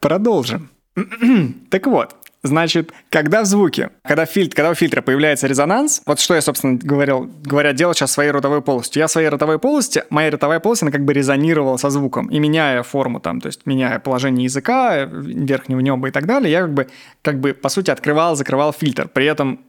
Продолжим. 0.00 0.70
так 1.70 1.86
вот, 1.86 2.16
Значит, 2.42 2.92
когда 3.10 3.42
в 3.42 3.46
звуке, 3.46 3.90
когда, 4.02 4.24
фильтр, 4.24 4.56
когда 4.56 4.70
у 4.70 4.74
фильтра 4.74 5.02
появляется 5.02 5.46
резонанс, 5.46 6.00
вот 6.06 6.20
что 6.20 6.34
я, 6.34 6.40
собственно, 6.40 6.78
говорил, 6.80 7.30
говоря, 7.44 7.72
делал 7.72 7.92
сейчас 7.92 8.12
своей 8.12 8.30
ротовой 8.30 8.62
полостью. 8.62 9.00
Я 9.00 9.08
своей 9.08 9.28
ротовой 9.28 9.58
полости, 9.58 10.04
моя 10.08 10.30
ротовая 10.30 10.60
полость, 10.60 10.82
она 10.82 10.90
как 10.90 11.04
бы 11.04 11.12
резонировала 11.12 11.76
со 11.76 11.90
звуком. 11.90 12.28
И 12.28 12.38
меняя 12.38 12.82
форму 12.82 13.20
там, 13.20 13.40
то 13.40 13.46
есть 13.48 13.66
меняя 13.66 13.98
положение 13.98 14.44
языка, 14.44 15.04
верхнего 15.04 15.80
неба 15.80 16.08
и 16.08 16.10
так 16.10 16.26
далее, 16.26 16.50
я 16.50 16.62
как 16.62 16.72
бы, 16.72 16.88
как 17.22 17.40
бы, 17.40 17.52
по 17.52 17.68
сути, 17.68 17.90
открывал, 17.90 18.36
закрывал 18.36 18.72
фильтр. 18.72 19.08
При 19.08 19.26
этом 19.26 19.60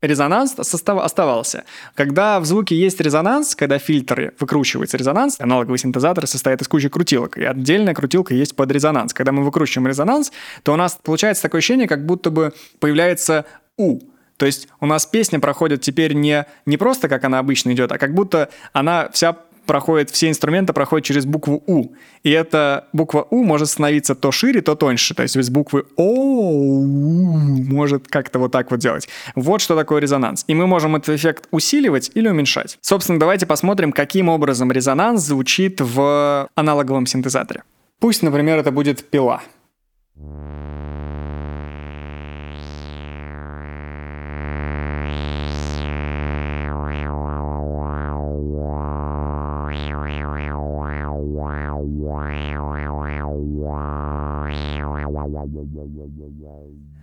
резонанс 0.00 0.56
оставался. 0.58 1.64
Когда 1.94 2.40
в 2.40 2.44
звуке 2.46 2.76
есть 2.76 3.00
резонанс, 3.00 3.54
когда 3.54 3.78
в 3.78 3.82
фильтре 3.82 4.32
выкручивается 4.38 4.96
резонанс, 4.96 5.36
аналоговый 5.38 5.78
синтезатор 5.78 6.26
состоит 6.26 6.62
из 6.62 6.68
кучи 6.68 6.88
крутилок, 6.88 7.38
и 7.38 7.44
отдельная 7.44 7.94
крутилка 7.94 8.34
есть 8.34 8.56
под 8.56 8.70
резонанс. 8.70 9.12
Когда 9.12 9.32
мы 9.32 9.44
выкручиваем 9.44 9.88
резонанс, 9.88 10.32
то 10.62 10.72
у 10.72 10.76
нас 10.76 10.98
получается 11.02 11.42
такое 11.42 11.58
ощущение, 11.58 11.88
как 11.88 12.06
будто 12.06 12.30
бы 12.30 12.52
появляется 12.78 13.44
«у», 13.76 14.00
то 14.40 14.46
есть 14.46 14.68
у 14.80 14.86
нас 14.86 15.04
песня 15.04 15.38
проходит 15.38 15.82
теперь 15.82 16.14
не, 16.14 16.46
не 16.64 16.78
просто, 16.78 17.10
как 17.10 17.24
она 17.24 17.38
обычно 17.38 17.72
идет, 17.72 17.92
а 17.92 17.98
как 17.98 18.14
будто 18.14 18.48
она 18.72 19.10
вся 19.12 19.36
проходит, 19.70 20.10
все 20.10 20.28
инструменты 20.28 20.72
проходят 20.72 21.06
через 21.06 21.26
букву 21.26 21.62
У. 21.68 21.94
И 22.24 22.30
эта 22.30 22.88
буква 22.92 23.24
У 23.30 23.44
может 23.44 23.68
становиться 23.68 24.16
то 24.16 24.32
шире, 24.32 24.62
то 24.62 24.74
тоньше. 24.74 25.14
То 25.14 25.22
есть 25.22 25.36
без 25.36 25.48
буквы 25.48 25.84
О 25.96 26.82
может 26.82 28.08
как-то 28.08 28.40
вот 28.40 28.50
так 28.50 28.72
вот 28.72 28.80
делать. 28.80 29.08
Вот 29.36 29.60
что 29.60 29.76
такое 29.76 30.00
резонанс. 30.00 30.44
И 30.48 30.54
мы 30.54 30.66
можем 30.66 30.96
этот 30.96 31.14
эффект 31.14 31.46
усиливать 31.52 32.10
или 32.14 32.28
уменьшать. 32.28 32.78
Собственно, 32.80 33.20
давайте 33.20 33.46
посмотрим, 33.46 33.92
каким 33.92 34.28
образом 34.28 34.72
резонанс 34.72 35.22
звучит 35.22 35.80
в 35.80 36.48
аналоговом 36.56 37.06
синтезаторе. 37.06 37.62
Пусть, 38.00 38.24
например, 38.24 38.58
это 38.58 38.72
будет 38.72 39.08
пила. 39.08 39.40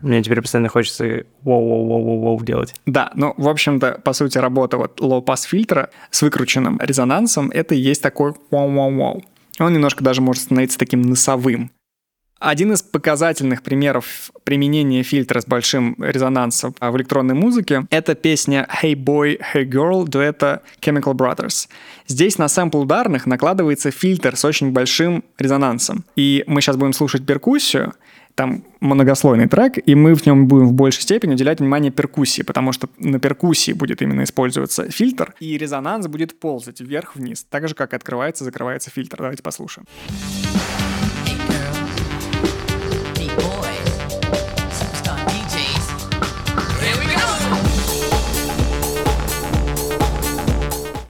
Мне 0.02 0.22
теперь 0.22 0.42
постоянно 0.42 0.70
хочется 0.70 1.26
воу-воу-воу-воу 1.44 2.44
делать. 2.44 2.76
Да, 2.86 3.12
ну, 3.16 3.34
в 3.38 3.48
общем-то, 3.48 4.02
по 4.04 4.14
сути, 4.14 4.38
работа 4.38 4.78
вот 4.78 5.00
low-pass 5.02 5.48
фильтра 5.48 5.90
с 6.12 6.22
выкрученным 6.22 6.80
резонансом, 6.82 7.50
это 7.50 7.76
и 7.76 7.80
есть 7.80 8.02
такой 8.02 8.34
воу-воу-воу. 8.52 9.24
Он 9.60 9.74
немножко 9.74 10.04
даже 10.04 10.22
может 10.22 10.44
становиться 10.44 10.78
таким 10.78 11.02
носовым. 11.02 11.72
Один 12.40 12.72
из 12.72 12.84
показательных 12.84 13.64
примеров 13.64 14.32
применения 14.44 15.02
фильтра 15.02 15.42
с 15.42 15.48
большим 15.48 15.96
резонансом 15.98 16.76
в 16.80 16.96
электронной 16.96 17.34
музыке— 17.34 17.88
это 17.90 18.14
песня 18.14 18.68
«Hey 18.84 18.94
Boy, 18.94 19.42
Hey 19.54 19.66
Girl» 19.66 20.08
дуэта 20.08 20.62
Chemical 20.80 21.14
Brothers. 21.14 21.68
Здесь 22.06 22.38
на 22.38 22.48
сэмпл 22.48 22.82
ударных 22.82 23.26
накладывается 23.26 23.90
фильтр 23.90 24.36
с 24.36 24.46
очень 24.46 24.72
большим 24.72 25.24
резонансом. 25.40 26.06
И 26.16 26.44
мы 26.46 26.62
сейчас 26.62 26.78
будем 26.78 26.94
слушать 26.94 27.26
перкуссию. 27.26 27.94
Там 28.38 28.64
многослойный 28.82 29.48
трек, 29.48 29.80
и 29.84 29.96
мы 29.96 30.14
в 30.14 30.24
нем 30.26 30.48
будем 30.48 30.68
в 30.68 30.74
большей 30.74 31.02
степени 31.02 31.34
уделять 31.34 31.60
внимание 31.60 31.92
перкуссии, 31.92 32.44
потому 32.44 32.72
что 32.72 32.88
на 33.00 33.20
перкуссии 33.20 33.72
будет 33.72 34.04
именно 34.04 34.24
использоваться 34.24 34.92
фильтр, 34.92 35.34
и 35.40 35.58
резонанс 35.58 36.08
будет 36.08 36.40
ползать 36.40 36.80
вверх-вниз, 36.80 37.48
так 37.50 37.68
же, 37.68 37.74
как 37.74 37.96
открывается 37.96 38.44
закрывается 38.44 38.92
фильтр. 38.92 39.18
Давайте 39.18 39.42
послушаем. 39.42 39.88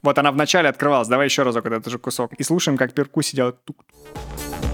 Вот 0.02 0.18
она 0.18 0.32
вначале 0.32 0.70
открывалась. 0.70 1.10
Давай 1.10 1.26
еще 1.26 1.44
разок 1.44 1.66
этот 1.66 1.92
же 1.92 2.00
кусок. 2.00 2.32
И 2.36 2.44
слушаем, 2.44 2.78
как 2.78 2.94
перкуссия 2.94 3.36
делает 3.36 3.62
тук. 3.66 3.84
Hey 4.16 4.67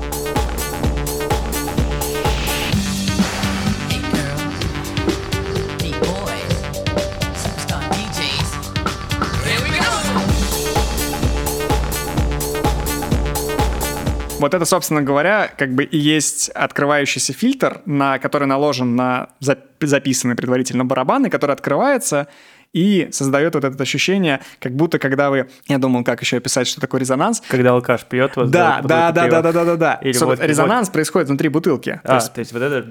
Вот 14.39 14.53
это, 14.53 14.65
собственно 14.65 15.01
говоря, 15.01 15.49
как 15.57 15.73
бы 15.73 15.83
и 15.85 15.97
есть 15.97 16.49
открывающийся 16.49 17.31
фильтр, 17.31 17.81
на 17.85 18.19
который 18.19 18.45
наложен 18.45 18.95
на 18.95 19.29
зап- 19.41 19.59
записанный 19.79 20.35
предварительно 20.35 20.83
барабан, 20.83 21.25
и 21.25 21.29
который 21.29 21.51
открывается 21.53 22.27
и 22.73 23.07
создает 23.11 23.53
вот 23.55 23.63
это 23.63 23.81
ощущение, 23.81 24.41
как 24.59 24.73
будто 24.75 24.99
когда 24.99 25.29
вы... 25.29 25.47
Я 25.67 25.77
думал, 25.77 26.03
как 26.03 26.21
еще 26.21 26.37
описать, 26.37 26.67
что 26.67 26.81
такое 26.81 26.99
резонанс. 26.99 27.41
Когда 27.47 27.71
алкаш 27.71 28.03
пьет, 28.05 28.35
вот 28.35 28.49
Да, 28.49 28.81
да, 28.83 29.11
да, 29.11 29.25
пива. 29.27 29.41
да, 29.43 29.51
да, 29.53 29.63
да, 29.65 29.75
да. 29.75 29.93
Или 30.01 30.17
водки, 30.17 30.43
резонанс 30.43 30.89
происходит 30.89 31.29
внутри 31.29 31.47
бутылки. 31.49 32.01
То 32.03 32.11
А, 32.13 32.15
есть 32.15 32.33
то 32.33 32.39
есть 32.39 32.51
вот 32.51 32.61
это... 32.63 32.81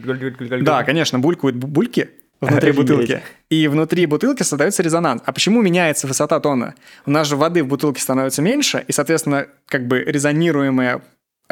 Да, 0.62 0.84
конечно, 0.84 1.18
булькают 1.18 1.56
бу- 1.56 1.66
бульки 1.66 2.08
внутри 2.40 2.70
Офигеть. 2.70 2.76
бутылки. 2.90 3.22
И 3.50 3.66
внутри 3.68 4.06
бутылки 4.06 4.44
создается 4.44 4.82
резонанс. 4.84 5.20
А 5.26 5.32
почему 5.32 5.60
меняется 5.60 6.06
высота 6.06 6.38
тона? 6.40 6.74
У 7.04 7.10
нас 7.10 7.26
же 7.26 7.36
воды 7.36 7.62
в 7.64 7.66
бутылке 7.66 8.00
становится 8.00 8.40
меньше, 8.40 8.84
и, 8.86 8.92
соответственно, 8.92 9.48
как 9.66 9.88
бы 9.88 9.98
резонируемая, 10.00 11.02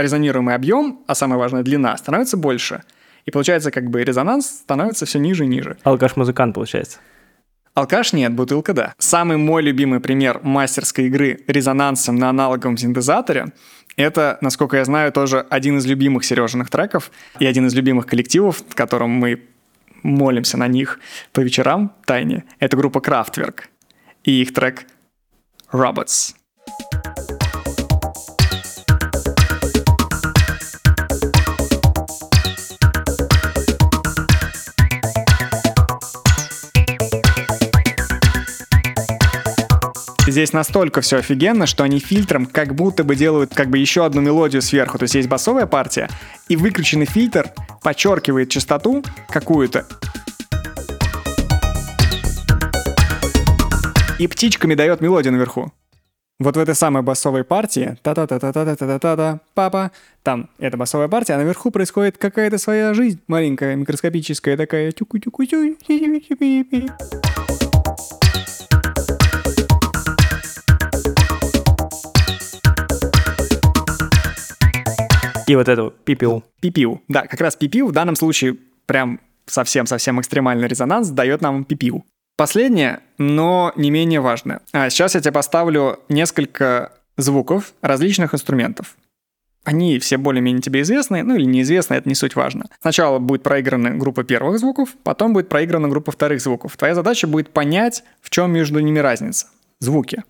резонируемый 0.03 0.55
объем, 0.55 1.01
а 1.07 1.15
самое 1.15 1.39
важное, 1.39 1.63
длина, 1.63 1.97
становится 1.97 2.37
больше. 2.37 2.83
И 3.27 3.31
получается, 3.31 3.71
как 3.71 3.91
бы 3.91 4.03
резонанс 4.03 4.47
становится 4.47 5.07
все 5.07 5.19
ниже 5.19 5.45
и 5.45 5.47
ниже. 5.47 5.77
Алкаш-музыкант, 5.83 6.55
получается. 6.55 6.99
Алкаш 7.75 8.13
нет, 8.13 8.33
бутылка 8.33 8.75
да. 8.75 8.95
Самый 8.99 9.37
мой 9.37 9.63
любимый 9.63 10.01
пример 10.01 10.41
мастерской 10.43 11.07
игры 11.07 11.41
резонансом 11.47 12.17
на 12.17 12.29
аналоговом 12.29 12.77
синтезаторе 12.77 13.53
это, 13.97 14.39
насколько 14.41 14.77
я 14.77 14.85
знаю, 14.85 15.13
тоже 15.13 15.47
один 15.51 15.79
из 15.79 15.87
любимых 15.87 16.25
Сережиных 16.25 16.71
треков 16.71 17.11
и 17.39 17.47
один 17.47 17.67
из 17.67 17.75
любимых 17.75 18.07
коллективов, 18.07 18.63
которым 18.75 19.11
мы 19.11 19.43
молимся 20.03 20.57
на 20.57 20.69
них 20.69 21.01
по 21.33 21.41
вечерам 21.41 21.95
тайне. 22.07 22.45
Это 22.59 22.77
группа 22.77 22.99
Kraftwerk 22.99 23.65
и 24.25 24.43
их 24.43 24.55
трек 24.55 24.87
Robots. 25.73 26.35
Здесь 40.31 40.53
настолько 40.53 41.01
все 41.01 41.17
офигенно, 41.17 41.67
что 41.67 41.83
они 41.83 41.99
фильтром 41.99 42.47
как 42.47 42.77
будто 42.77 43.03
бы 43.03 43.17
делают 43.17 43.53
как 43.53 43.69
бы 43.69 43.79
еще 43.79 44.05
одну 44.07 44.21
мелодию 44.21 44.63
сверху. 44.63 44.97
То 44.97 45.03
есть 45.03 45.17
есть 45.17 45.29
басовая 45.29 45.67
партия, 45.67 46.09
и 46.49 46.55
выключенный 46.55 47.07
фильтр 47.07 47.51
подчеркивает 47.83 48.49
частоту 48.49 49.03
какую-то. 49.29 49.87
И 54.21 54.29
птичками 54.29 54.77
дает 54.77 55.01
мелодию 55.01 55.33
наверху. 55.33 55.73
Вот 56.39 56.57
в 56.57 56.61
этой 56.61 56.77
самой 56.77 57.03
басовой 57.03 57.43
партии, 57.43 57.97
та 58.03 58.15
та 58.15 58.29
та 58.29 58.39
та 58.39 58.53
та 58.53 58.65
та 58.65 58.77
та 58.77 58.87
та 58.87 58.99
та 59.01 59.17
та 59.17 59.41
папа, 59.55 59.91
там 60.23 60.49
эта 60.61 60.77
басовая 60.77 61.09
партия, 61.09 61.35
а 61.35 61.39
наверху 61.39 61.73
происходит 61.73 62.19
какая-то 62.19 62.59
своя 62.59 62.95
жизнь, 62.95 63.19
маленькая, 63.27 63.75
микроскопическая 63.75 64.57
такая. 64.57 64.93
тюку-тюку-тю, 64.93 65.77
хи-хи-хи-хи-хи. 65.87 67.60
И 75.51 75.57
вот 75.57 75.69
это 75.69 75.83
вот 75.83 76.05
пипил. 76.05 76.45
Пипиу. 76.61 77.03
Да, 77.09 77.27
как 77.27 77.41
раз 77.41 77.57
пипиу 77.57 77.89
в 77.89 77.93
данном 77.93 78.15
случае 78.15 78.57
прям 78.87 79.19
совсем-совсем 79.47 80.21
экстремальный 80.21 80.69
резонанс 80.69 81.09
дает 81.09 81.41
нам 81.41 81.65
пипиу. 81.65 82.05
Последнее, 82.37 83.01
но 83.19 83.73
не 83.75 83.91
менее 83.91 84.21
важное. 84.21 84.61
А, 84.73 84.89
сейчас 84.91 85.17
я 85.17 85.21
тебе 85.21 85.33
поставлю 85.33 85.99
несколько 86.09 86.93
звуков 87.17 87.75
различных 87.83 88.33
инструментов. 88.33 88.97
Они 89.65 89.99
все 89.99 90.19
более-менее 90.19 90.63
тебе 90.63 90.83
известны, 90.83 91.25
ну 91.25 91.35
или 91.35 91.47
неизвестны, 91.47 91.95
это 91.95 92.09
не 92.09 92.15
суть 92.15 92.37
важно. 92.37 92.67
Сначала 92.81 93.19
будет 93.19 93.43
проиграна 93.43 93.91
группа 93.91 94.23
первых 94.23 94.61
звуков, 94.61 94.91
потом 95.03 95.33
будет 95.33 95.49
проиграна 95.49 95.89
группа 95.89 96.13
вторых 96.13 96.41
звуков. 96.41 96.77
Твоя 96.77 96.95
задача 96.95 97.27
будет 97.27 97.51
понять, 97.51 98.05
в 98.21 98.31
чем 98.31 98.53
между 98.53 98.79
ними 98.79 99.01
разница. 99.01 99.49
Звуки. 99.81 100.23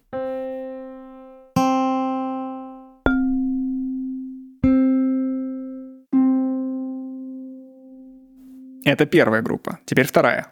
Это 8.85 9.07
первая 9.07 9.43
группа. 9.43 9.79
Теперь 9.85 10.07
вторая. 10.07 10.47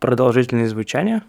Продолжительное 0.00 0.68
звучание. 0.68 1.22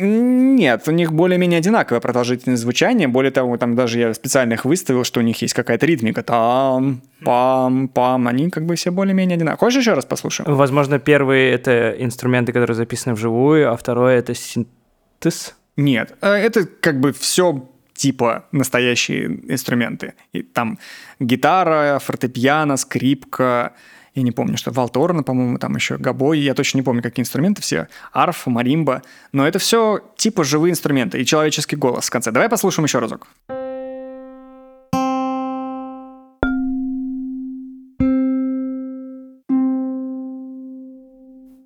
Нет, 0.00 0.88
у 0.88 0.92
них 0.92 1.12
более-менее 1.12 1.58
одинаковое 1.58 2.00
продолжительность 2.00 2.62
звучания. 2.62 3.08
Более 3.08 3.30
того, 3.30 3.56
там 3.56 3.74
даже 3.74 3.98
я 3.98 4.14
специально 4.14 4.54
их 4.54 4.64
выставил, 4.64 5.04
что 5.04 5.20
у 5.20 5.22
них 5.22 5.42
есть 5.42 5.54
какая-то 5.54 5.86
ритмика. 5.86 6.22
Там, 6.22 7.02
пам, 7.24 7.88
пам. 7.88 8.28
Они 8.28 8.50
как 8.50 8.66
бы 8.66 8.74
все 8.76 8.90
более-менее 8.90 9.36
одинаковые. 9.36 9.58
Хочешь 9.58 9.80
еще 9.80 9.94
раз 9.94 10.04
послушаем? 10.04 10.54
Возможно, 10.54 10.98
первый— 10.98 11.48
это 11.50 11.90
инструменты, 11.98 12.52
которые 12.52 12.76
записаны 12.76 13.14
вживую, 13.14 13.72
а 13.72 13.76
второй— 13.76 14.14
это 14.16 14.34
синтез. 14.34 15.56
Нет, 15.76 16.16
э, 16.20 16.28
это 16.28 16.66
как 16.66 17.00
бы 17.00 17.12
все 17.12 17.68
типа 17.94 18.44
настоящие 18.52 19.26
инструменты. 19.52 20.14
И 20.32 20.42
там 20.42 20.78
гитара, 21.20 21.98
фортепиано, 21.98 22.76
скрипка, 22.76 23.74
я 24.18 24.24
не 24.24 24.32
помню, 24.32 24.56
что 24.56 24.70
валторна, 24.70 25.22
по-моему, 25.22 25.58
там 25.58 25.74
еще 25.76 25.96
гобой, 25.96 26.40
я 26.40 26.54
точно 26.54 26.78
не 26.78 26.82
помню, 26.82 27.02
какие 27.02 27.22
инструменты 27.22 27.62
все, 27.62 27.88
арфа, 28.12 28.50
маримба, 28.50 29.02
но 29.32 29.46
это 29.46 29.58
все 29.58 30.00
типа 30.16 30.44
живые 30.44 30.72
инструменты 30.72 31.20
и 31.20 31.24
человеческий 31.24 31.76
голос 31.76 32.06
в 32.06 32.10
конце. 32.10 32.30
Давай 32.30 32.48
послушаем 32.48 32.84
еще 32.84 32.98
разок. 32.98 33.28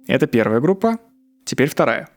Это 0.06 0.26
первая 0.26 0.60
группа, 0.60 0.98
теперь 1.44 1.70
вторая. 1.70 2.11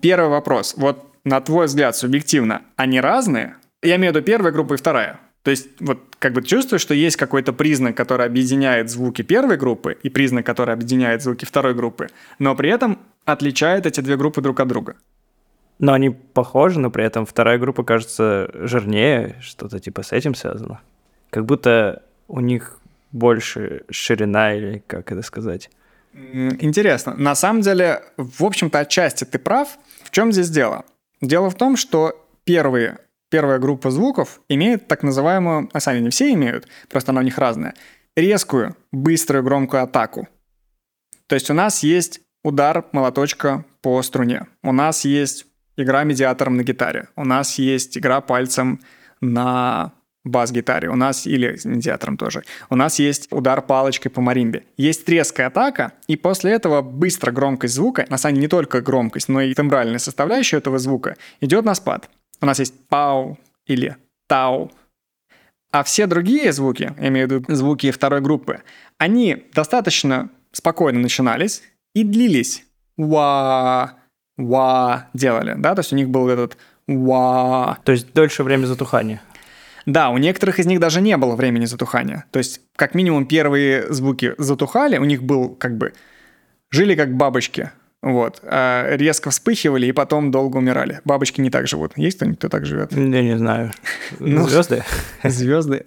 Первый 0.00 0.30
вопрос. 0.30 0.74
Вот 0.76 1.08
на 1.24 1.40
твой 1.40 1.66
взгляд, 1.66 1.96
субъективно, 1.96 2.62
они 2.76 3.00
разные? 3.00 3.56
Я 3.82 3.96
имею 3.96 4.12
в 4.12 4.16
виду 4.16 4.24
первая 4.24 4.52
группа 4.52 4.74
и 4.74 4.76
вторая. 4.76 5.20
То 5.42 5.50
есть 5.50 5.68
вот 5.80 5.98
как 6.18 6.32
бы 6.32 6.42
чувствуешь, 6.42 6.82
что 6.82 6.94
есть 6.94 7.16
какой-то 7.16 7.52
признак, 7.52 7.96
который 7.96 8.26
объединяет 8.26 8.90
звуки 8.90 9.22
первой 9.22 9.56
группы 9.56 9.96
и 10.02 10.10
признак, 10.10 10.44
который 10.44 10.74
объединяет 10.74 11.22
звуки 11.22 11.44
второй 11.44 11.74
группы, 11.74 12.08
но 12.38 12.54
при 12.54 12.70
этом 12.70 12.98
отличает 13.24 13.86
эти 13.86 14.00
две 14.00 14.16
группы 14.16 14.40
друг 14.40 14.60
от 14.60 14.68
друга. 14.68 14.96
Но 15.78 15.92
они 15.92 16.10
похожи, 16.10 16.80
но 16.80 16.90
при 16.90 17.04
этом 17.04 17.24
вторая 17.24 17.58
группа 17.58 17.84
кажется 17.84 18.50
жирнее, 18.54 19.36
что-то 19.40 19.78
типа 19.78 20.02
с 20.02 20.12
этим 20.12 20.34
связано. 20.34 20.80
Как 21.30 21.44
будто 21.44 22.02
у 22.26 22.40
них 22.40 22.78
больше 23.12 23.84
ширина 23.90 24.54
или 24.54 24.82
как 24.86 25.12
это 25.12 25.22
сказать. 25.22 25.70
Интересно. 26.12 27.14
На 27.16 27.34
самом 27.34 27.60
деле, 27.60 28.02
в 28.16 28.44
общем-то, 28.44 28.78
отчасти 28.80 29.24
ты 29.24 29.38
прав. 29.38 29.78
Чем 30.18 30.32
здесь 30.32 30.50
дело? 30.50 30.84
Дело 31.20 31.48
в 31.48 31.54
том, 31.54 31.76
что 31.76 32.28
первые, 32.42 32.98
первая 33.30 33.60
группа 33.60 33.92
звуков 33.92 34.40
имеет 34.48 34.88
так 34.88 35.04
называемую, 35.04 35.70
а 35.72 35.78
сами 35.78 36.00
не 36.00 36.10
все 36.10 36.32
имеют, 36.32 36.66
просто 36.88 37.12
она 37.12 37.20
у 37.20 37.22
них 37.22 37.38
разная, 37.38 37.74
резкую, 38.16 38.74
быструю, 38.90 39.44
громкую 39.44 39.84
атаку. 39.84 40.26
То 41.28 41.36
есть 41.36 41.50
у 41.50 41.54
нас 41.54 41.84
есть 41.84 42.20
удар 42.42 42.84
молоточка 42.90 43.64
по 43.80 44.02
струне. 44.02 44.48
У 44.64 44.72
нас 44.72 45.04
есть 45.04 45.46
игра 45.76 46.02
медиатором 46.02 46.56
на 46.56 46.64
гитаре. 46.64 47.06
У 47.14 47.24
нас 47.24 47.56
есть 47.60 47.96
игра 47.96 48.20
пальцем 48.20 48.80
на 49.20 49.92
бас-гитаре. 50.24 50.88
У 50.88 50.96
нас, 50.96 51.26
или 51.26 51.56
с 51.56 51.64
медиатором 51.64 52.16
тоже. 52.16 52.44
У 52.70 52.76
нас 52.76 52.98
есть 52.98 53.28
удар 53.30 53.62
палочкой 53.62 54.10
по 54.10 54.20
маримбе. 54.20 54.64
Есть 54.76 55.08
резкая 55.08 55.48
атака, 55.48 55.92
и 56.06 56.16
после 56.16 56.52
этого 56.52 56.82
быстро 56.82 57.32
громкость 57.32 57.74
звука, 57.74 58.06
на 58.08 58.18
самом 58.18 58.34
деле 58.34 58.42
не 58.42 58.48
только 58.48 58.80
громкость, 58.80 59.28
но 59.28 59.40
и 59.40 59.54
тембральная 59.54 59.98
составляющая 59.98 60.58
этого 60.58 60.78
звука, 60.78 61.16
идет 61.40 61.64
на 61.64 61.74
спад. 61.74 62.08
У 62.40 62.46
нас 62.46 62.58
есть 62.58 62.74
пау 62.88 63.38
или 63.66 63.96
тау. 64.26 64.70
А 65.70 65.82
все 65.82 66.06
другие 66.06 66.52
звуки, 66.52 66.94
я 66.98 67.08
имею 67.08 67.28
в 67.28 67.30
виду 67.30 67.54
звуки 67.54 67.90
второй 67.90 68.20
группы, 68.20 68.62
они 68.96 69.44
достаточно 69.52 70.30
спокойно 70.52 70.98
начинались 70.98 71.62
и 71.94 72.04
длились. 72.04 72.64
Ва, 72.96 73.94
ва 74.36 75.08
делали, 75.14 75.54
да, 75.56 75.74
то 75.74 75.80
есть 75.80 75.92
у 75.92 75.96
них 75.96 76.08
был 76.08 76.28
этот 76.28 76.56
ва. 76.88 77.78
То 77.84 77.92
есть 77.92 78.12
дольше 78.14 78.42
время 78.42 78.66
затухания. 78.66 79.22
Да, 79.88 80.10
у 80.10 80.18
некоторых 80.18 80.58
из 80.58 80.66
них 80.66 80.80
даже 80.80 81.00
не 81.00 81.16
было 81.16 81.34
времени 81.34 81.64
затухания. 81.64 82.26
То 82.30 82.38
есть, 82.38 82.60
как 82.76 82.94
минимум, 82.94 83.24
первые 83.24 83.90
звуки 83.90 84.34
затухали, 84.36 84.98
у 84.98 85.04
них 85.04 85.22
был 85.22 85.48
как 85.48 85.78
бы... 85.78 85.94
Жили 86.70 86.94
как 86.94 87.16
бабочки, 87.16 87.70
вот. 88.02 88.40
а 88.42 88.94
резко 88.96 89.30
вспыхивали 89.30 89.86
и 89.86 89.92
потом 89.92 90.30
долго 90.30 90.58
умирали. 90.58 91.00
Бабочки 91.06 91.40
не 91.40 91.48
так 91.48 91.66
живут. 91.66 91.96
Есть 91.96 92.18
кто-нибудь, 92.18 92.38
кто 92.38 92.50
так 92.50 92.66
живет? 92.66 92.92
Я 92.92 93.22
не 93.22 93.38
знаю. 93.38 93.72
Ну, 94.18 94.46
Звезды? 94.46 94.84
Звезды. 95.24 95.86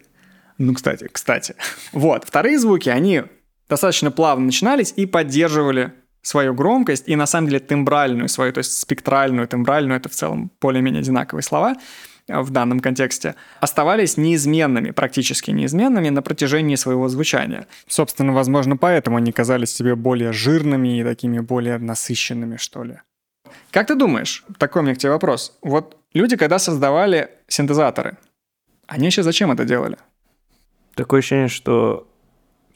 Ну, 0.57 0.73
кстати, 0.73 1.07
кстати. 1.11 1.53
Вот, 1.91 2.23
вторые 2.25 2.57
звуки, 2.57 2.89
они 2.89 3.21
достаточно 3.69 4.09
плавно 4.09 4.47
начинались 4.47 4.93
и 4.95 5.05
поддерживали 5.05 5.93
свою 6.23 6.55
громкость 6.55 7.07
и 7.07 7.15
на 7.15 7.27
самом 7.27 7.49
деле 7.49 7.59
тембральную 7.59 8.29
свою, 8.29 8.51
то 8.51 8.57
есть 8.57 8.79
спектральную, 8.79 9.47
тембральную, 9.47 9.99
это 9.99 10.09
в 10.09 10.13
целом 10.13 10.51
более-менее 10.59 11.01
одинаковые 11.01 11.43
слова 11.43 11.75
в 12.31 12.49
данном 12.49 12.79
контексте, 12.79 13.35
оставались 13.59 14.17
неизменными, 14.17 14.91
практически 14.91 15.51
неизменными 15.51 16.09
на 16.09 16.21
протяжении 16.21 16.75
своего 16.75 17.07
звучания. 17.09 17.67
Собственно, 17.87 18.33
возможно, 18.33 18.77
поэтому 18.77 19.17
они 19.17 19.31
казались 19.31 19.73
себе 19.73 19.95
более 19.95 20.31
жирными 20.31 20.99
и 20.99 21.03
такими 21.03 21.39
более 21.39 21.77
насыщенными, 21.77 22.57
что 22.57 22.83
ли. 22.83 22.99
Как 23.71 23.87
ты 23.87 23.95
думаешь, 23.95 24.43
такой 24.57 24.81
у 24.81 24.85
меня 24.85 24.95
к 24.95 24.97
тебе 24.97 25.11
вопрос. 25.11 25.57
Вот 25.61 25.97
люди, 26.13 26.37
когда 26.37 26.59
создавали 26.59 27.29
синтезаторы, 27.47 28.17
они 28.87 29.07
еще 29.07 29.23
зачем 29.23 29.51
это 29.51 29.65
делали? 29.65 29.97
Такое 30.95 31.19
ощущение, 31.19 31.47
что 31.47 32.07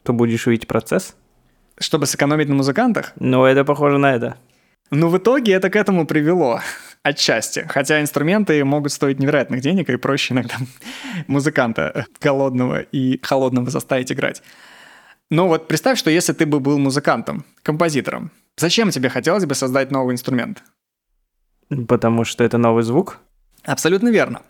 ты 0.04 0.14
будешь 0.14 0.46
видеть 0.48 0.68
процесс. 0.68 1.16
Чтобы 1.78 2.06
сэкономить 2.06 2.48
на 2.48 2.56
музыкантах? 2.56 3.12
Но 3.20 3.46
это 3.46 3.66
похоже 3.66 3.98
на 3.98 4.16
это. 4.16 4.38
Но 4.92 5.10
в 5.10 5.18
итоге 5.18 5.54
это 5.54 5.70
к 5.70 5.76
этому 5.76 6.06
привело. 6.06 6.62
Отчасти. 7.06 7.68
Хотя 7.70 8.02
инструменты 8.02 8.66
могут 8.66 8.92
стоить 8.92 9.20
невероятных 9.20 9.62
денег, 9.62 9.92
и 9.92 9.96
проще 9.96 10.34
иногда 10.34 10.56
музыканта 11.28 12.08
голодного 12.20 12.82
и 12.82 13.20
холодного 13.22 13.70
заставить 13.70 14.12
играть. 14.12 14.42
Но 15.30 15.48
вот 15.48 15.68
представь, 15.68 16.00
что 16.00 16.10
если 16.10 16.34
ты 16.34 16.48
бы 16.48 16.60
был 16.60 16.80
музыкантом, 16.80 17.46
композитором, 17.62 18.32
зачем 18.58 18.90
тебе 18.90 19.10
хотелось 19.10 19.46
бы 19.46 19.54
создать 19.54 19.92
новый 19.92 20.14
инструмент? 20.14 20.64
Потому 21.88 22.24
что 22.24 22.44
это 22.44 22.58
новый 22.58 22.82
звук. 22.82 23.20
Абсолютно 23.62 24.10
верно. 24.10 24.42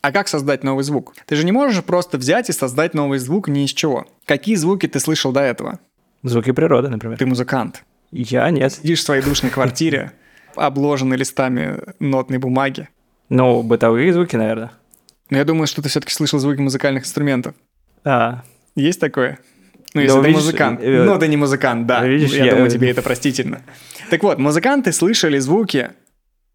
А 0.00 0.12
как 0.12 0.28
создать 0.28 0.62
новый 0.62 0.84
звук? 0.84 1.14
Ты 1.26 1.34
же 1.34 1.44
не 1.44 1.50
можешь 1.50 1.82
просто 1.82 2.16
взять 2.16 2.48
и 2.48 2.52
создать 2.52 2.94
новый 2.94 3.18
звук 3.18 3.48
ни 3.48 3.64
из 3.64 3.72
чего. 3.72 4.06
Какие 4.24 4.54
звуки 4.54 4.86
ты 4.86 5.00
слышал 5.00 5.32
до 5.32 5.40
этого? 5.40 5.80
Звуки 6.22 6.52
природы, 6.52 6.90
например. 6.90 7.18
Ты 7.18 7.26
музыкант. 7.26 7.82
Я 8.12 8.48
нет. 8.50 8.72
Сидишь 8.72 9.00
в 9.00 9.02
своей 9.02 9.22
душной 9.22 9.50
квартире, 9.50 10.12
обложенный 10.56 11.16
листами 11.16 11.78
нотной 12.00 12.38
бумаги. 12.38 12.88
Ну, 13.28 13.62
бытовые 13.62 14.12
звуки, 14.12 14.36
наверное. 14.36 14.72
Но 15.30 15.38
я 15.38 15.44
думаю, 15.44 15.66
что 15.66 15.82
ты 15.82 15.88
все-таки 15.88 16.12
слышал 16.12 16.38
звуки 16.38 16.60
музыкальных 16.60 17.04
инструментов. 17.04 17.54
А, 18.04 18.42
Есть 18.76 19.00
такое? 19.00 19.38
Ну, 19.94 20.00
Да, 20.00 20.02
если 20.02 20.20
ты 20.20 20.26
видишь, 20.26 20.42
музыкант. 20.42 20.80
э, 20.82 21.04
Ну, 21.04 21.18
ты 21.18 21.28
не 21.28 21.36
музыкант, 21.36 21.86
да. 21.86 22.04
видишь, 22.06 22.32
я, 22.32 22.46
я- 22.46 22.50
думаю, 22.52 22.68
тебе 22.70 22.90
это 22.90 23.00
простительно. 23.02 23.62
Так 24.10 24.22
вот, 24.22 24.38
музыканты 24.38 24.92
слышали 24.92 25.38
звуки 25.38 25.90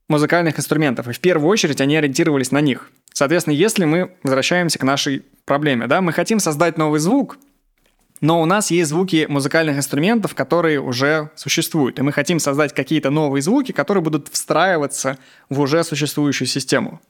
музыкальных 0.10 0.58
инструментов, 0.60 1.08
и 1.08 1.14
в 1.14 1.20
первую 1.20 1.50
очередь 1.50 1.80
они 1.82 1.96
ориентировались 1.96 2.52
на 2.52 2.62
них. 2.62 2.92
Соответственно, 3.14 3.54
если 3.54 3.86
мы 3.86 4.12
возвращаемся 4.24 4.78
к 4.80 4.84
нашей 4.84 5.24
проблеме, 5.46 5.88
да, 5.88 6.02
мы 6.02 6.12
хотим 6.14 6.40
создать 6.40 6.78
новый 6.78 7.00
звук, 7.00 7.38
но 8.22 8.42
у 8.42 8.46
нас 8.46 8.72
есть 8.72 8.90
звуки 8.90 9.26
музыкальных 9.30 9.78
инструментов, 9.78 10.36
которые 10.36 10.82
уже 10.82 11.32
существуют, 11.36 12.00
и 12.00 12.02
мы 12.02 12.12
хотим 12.12 12.40
создать 12.40 12.74
какие-то 12.74 13.10
новые 13.10 13.42
звуки, 13.42 13.72
которые 13.72 14.04
будут 14.04 14.28
встраиваться 14.30 15.18
в 15.50 15.60
уже 15.60 15.84
существующую 15.84 16.48
систему. 16.48 17.02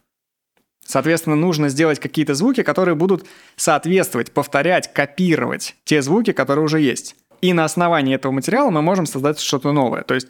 Соответственно, 0.86 1.36
нужно 1.36 1.70
сделать 1.70 2.00
какие-то 2.00 2.34
звуки, 2.34 2.64
которые 2.64 2.96
будут 2.96 3.28
соответствовать, 3.56 4.32
повторять, 4.32 4.92
копировать 4.92 5.76
те 5.84 6.02
звуки, 6.02 6.32
которые 6.32 6.66
уже 6.66 6.80
есть. 6.80 7.16
И 7.42 7.54
на 7.54 7.66
основании 7.66 8.16
этого 8.16 8.32
материала 8.32 8.70
мы 8.70 8.82
можем 8.82 9.06
создать 9.06 9.40
что-то 9.40 9.72
новое. 9.72 10.02
То 10.02 10.16
есть 10.16 10.30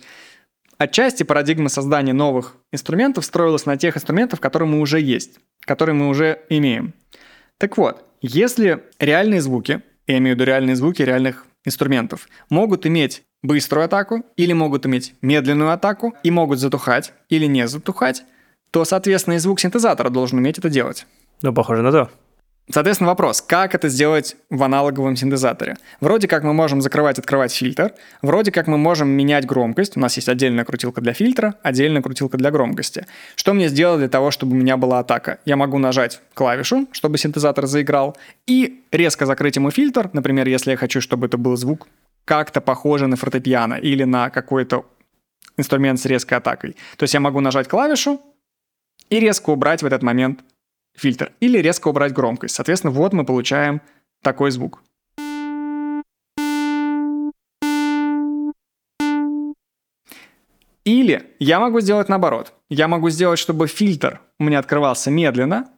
отчасти 0.77 1.23
парадигма 1.23 1.69
создания 1.69 2.13
новых 2.13 2.55
инструментов 2.71 3.25
строилась 3.25 3.65
на 3.65 3.77
тех 3.77 3.95
инструментах, 3.95 4.41
которые 4.41 4.67
мы 4.67 4.81
уже 4.81 4.99
есть, 4.99 5.39
которые 5.61 5.95
мы 5.95 6.09
уже 6.09 6.41
имеем. 6.49 6.93
Так 7.57 7.77
вот, 7.77 8.03
если 8.21 8.83
реальные 8.99 9.41
звуки, 9.41 9.81
я 10.11 10.17
имею 10.17 10.35
в 10.35 10.39
виду 10.39 10.45
реальные 10.45 10.75
звуки 10.75 11.01
реальных 11.01 11.45
инструментов, 11.65 12.27
могут 12.49 12.85
иметь 12.85 13.23
быструю 13.41 13.85
атаку 13.85 14.23
или 14.35 14.53
могут 14.53 14.85
иметь 14.85 15.13
медленную 15.21 15.71
атаку 15.71 16.13
и 16.23 16.31
могут 16.31 16.59
затухать 16.59 17.13
или 17.29 17.45
не 17.45 17.67
затухать, 17.67 18.23
то, 18.71 18.85
соответственно, 18.85 19.35
и 19.35 19.39
звук 19.39 19.59
синтезатора 19.59 20.09
должен 20.09 20.39
уметь 20.39 20.57
это 20.57 20.69
делать. 20.69 21.05
ну, 21.41 21.53
похоже 21.53 21.81
на 21.81 21.91
то. 21.91 22.09
Соответственно, 22.71 23.09
вопрос, 23.09 23.41
как 23.41 23.73
это 23.73 23.89
сделать 23.89 24.35
в 24.51 24.61
аналоговом 24.61 25.15
синтезаторе? 25.15 25.77
Вроде 26.01 26.27
как 26.27 26.43
мы 26.43 26.53
можем 26.53 26.81
закрывать-открывать 26.81 27.51
фильтр, 27.51 27.93
вроде 28.21 28.51
как 28.51 28.67
мы 28.67 28.77
можем 28.77 29.09
менять 29.09 29.47
громкость. 29.47 29.97
У 29.97 29.99
нас 29.99 30.15
есть 30.17 30.29
отдельная 30.29 30.65
крутилка 30.65 31.01
для 31.01 31.13
фильтра, 31.13 31.55
отдельная 31.63 32.03
крутилка 32.03 32.37
для 32.37 32.51
громкости. 32.51 33.07
Что 33.35 33.53
мне 33.53 33.69
сделать 33.69 33.99
для 33.99 34.09
того, 34.09 34.29
чтобы 34.29 34.51
у 34.51 34.55
меня 34.55 34.77
была 34.77 34.99
атака? 34.99 35.39
Я 35.45 35.55
могу 35.55 35.79
нажать 35.79 36.21
клавишу, 36.35 36.87
чтобы 36.91 37.17
синтезатор 37.17 37.65
заиграл, 37.65 38.15
и 38.45 38.83
резко 38.91 39.25
закрыть 39.25 39.55
ему 39.55 39.71
фильтр, 39.71 40.11
например, 40.13 40.47
если 40.47 40.71
я 40.71 40.77
хочу, 40.77 41.01
чтобы 41.01 41.25
это 41.25 41.39
был 41.39 41.55
звук 41.57 41.87
как-то 42.25 42.61
похожий 42.61 43.07
на 43.07 43.15
фортепиано 43.15 43.73
или 43.73 44.03
на 44.03 44.29
какой-то 44.29 44.85
инструмент 45.57 45.99
с 45.99 46.05
резкой 46.05 46.37
атакой. 46.37 46.75
То 46.97 47.03
есть 47.03 47.15
я 47.15 47.19
могу 47.19 47.39
нажать 47.39 47.67
клавишу 47.67 48.21
и 49.09 49.19
резко 49.19 49.49
убрать 49.49 49.81
в 49.81 49.85
этот 49.87 50.03
момент 50.03 50.41
фильтр 50.99 51.31
или 51.39 51.57
резко 51.57 51.87
убрать 51.87 52.13
громкость. 52.13 52.55
Соответственно, 52.55 52.91
вот 52.91 53.13
мы 53.13 53.25
получаем 53.25 53.81
такой 54.21 54.51
звук. 54.51 54.83
Или 60.85 61.35
я 61.39 61.59
могу 61.59 61.81
сделать 61.81 62.09
наоборот. 62.09 62.53
Я 62.69 62.87
могу 62.87 63.09
сделать, 63.09 63.39
чтобы 63.39 63.67
фильтр 63.67 64.21
у 64.39 64.43
меня 64.43 64.59
открывался 64.59 65.11
медленно, 65.11 65.69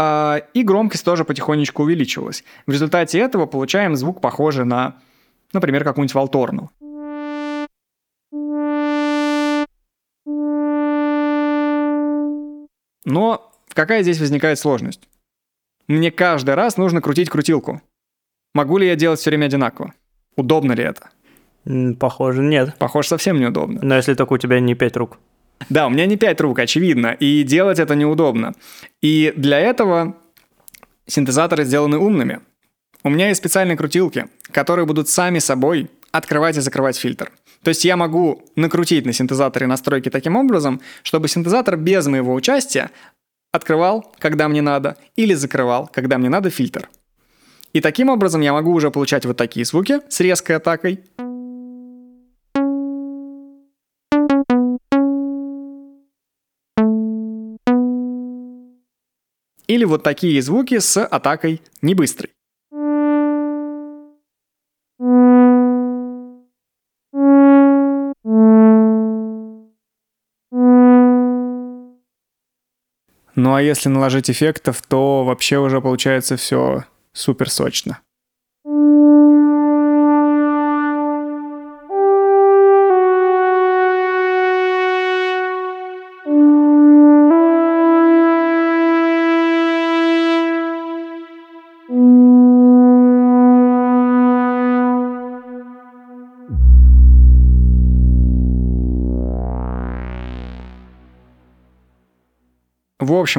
а, 0.00 0.42
и 0.54 0.62
громкость 0.62 1.04
тоже 1.04 1.24
потихонечку 1.24 1.82
увеличивалась. 1.82 2.44
В 2.66 2.70
результате 2.70 3.18
этого 3.18 3.46
получаем 3.46 3.96
звук, 3.96 4.20
похожий 4.20 4.64
на, 4.64 4.98
например, 5.52 5.82
какую-нибудь 5.82 6.14
волторну. 6.14 6.70
Но 13.04 13.47
какая 13.72 14.02
здесь 14.02 14.20
возникает 14.20 14.58
сложность? 14.58 15.08
Мне 15.86 16.10
каждый 16.10 16.54
раз 16.54 16.76
нужно 16.76 17.00
крутить 17.00 17.30
крутилку. 17.30 17.82
Могу 18.54 18.78
ли 18.78 18.86
я 18.86 18.96
делать 18.96 19.20
все 19.20 19.30
время 19.30 19.46
одинаково? 19.46 19.94
Удобно 20.36 20.72
ли 20.72 20.84
это? 20.84 21.10
Похоже, 21.98 22.42
нет. 22.42 22.76
Похоже, 22.78 23.08
совсем 23.08 23.38
неудобно. 23.40 23.80
Но 23.82 23.96
если 23.96 24.14
только 24.14 24.34
у 24.34 24.38
тебя 24.38 24.60
не 24.60 24.74
пять 24.74 24.96
рук. 24.96 25.18
Да, 25.68 25.86
у 25.86 25.90
меня 25.90 26.06
не 26.06 26.16
пять 26.16 26.40
рук, 26.40 26.58
очевидно, 26.58 27.08
и 27.08 27.42
делать 27.42 27.78
это 27.78 27.94
неудобно. 27.94 28.54
И 29.02 29.32
для 29.36 29.58
этого 29.58 30.16
синтезаторы 31.06 31.64
сделаны 31.64 31.98
умными. 31.98 32.40
У 33.02 33.10
меня 33.10 33.28
есть 33.28 33.40
специальные 33.40 33.76
крутилки, 33.76 34.26
которые 34.50 34.86
будут 34.86 35.08
сами 35.08 35.38
собой 35.38 35.90
открывать 36.10 36.56
и 36.56 36.60
закрывать 36.60 36.96
фильтр. 36.96 37.32
То 37.62 37.70
есть 37.70 37.84
я 37.84 37.96
могу 37.96 38.42
накрутить 38.56 39.04
на 39.04 39.12
синтезаторе 39.12 39.66
настройки 39.66 40.10
таким 40.10 40.36
образом, 40.36 40.80
чтобы 41.02 41.28
синтезатор 41.28 41.76
без 41.76 42.06
моего 42.06 42.32
участия 42.34 42.90
открывал, 43.52 44.12
когда 44.18 44.48
мне 44.48 44.62
надо, 44.62 44.96
или 45.16 45.34
закрывал, 45.34 45.88
когда 45.92 46.18
мне 46.18 46.28
надо 46.28 46.50
фильтр. 46.50 46.88
И 47.72 47.80
таким 47.80 48.08
образом 48.08 48.40
я 48.40 48.52
могу 48.52 48.72
уже 48.72 48.90
получать 48.90 49.26
вот 49.26 49.36
такие 49.36 49.64
звуки 49.64 50.00
с 50.08 50.20
резкой 50.20 50.56
атакой. 50.56 51.04
Или 59.66 59.84
вот 59.84 60.02
такие 60.02 60.40
звуки 60.40 60.78
с 60.78 61.04
атакой 61.04 61.60
небыстрой. 61.82 62.30
Ну 73.38 73.54
а 73.54 73.62
если 73.62 73.88
наложить 73.88 74.28
эффектов, 74.28 74.82
то 74.82 75.22
вообще 75.22 75.58
уже 75.58 75.80
получается 75.80 76.36
все 76.36 76.84
супер 77.12 77.48
сочно. 77.48 78.00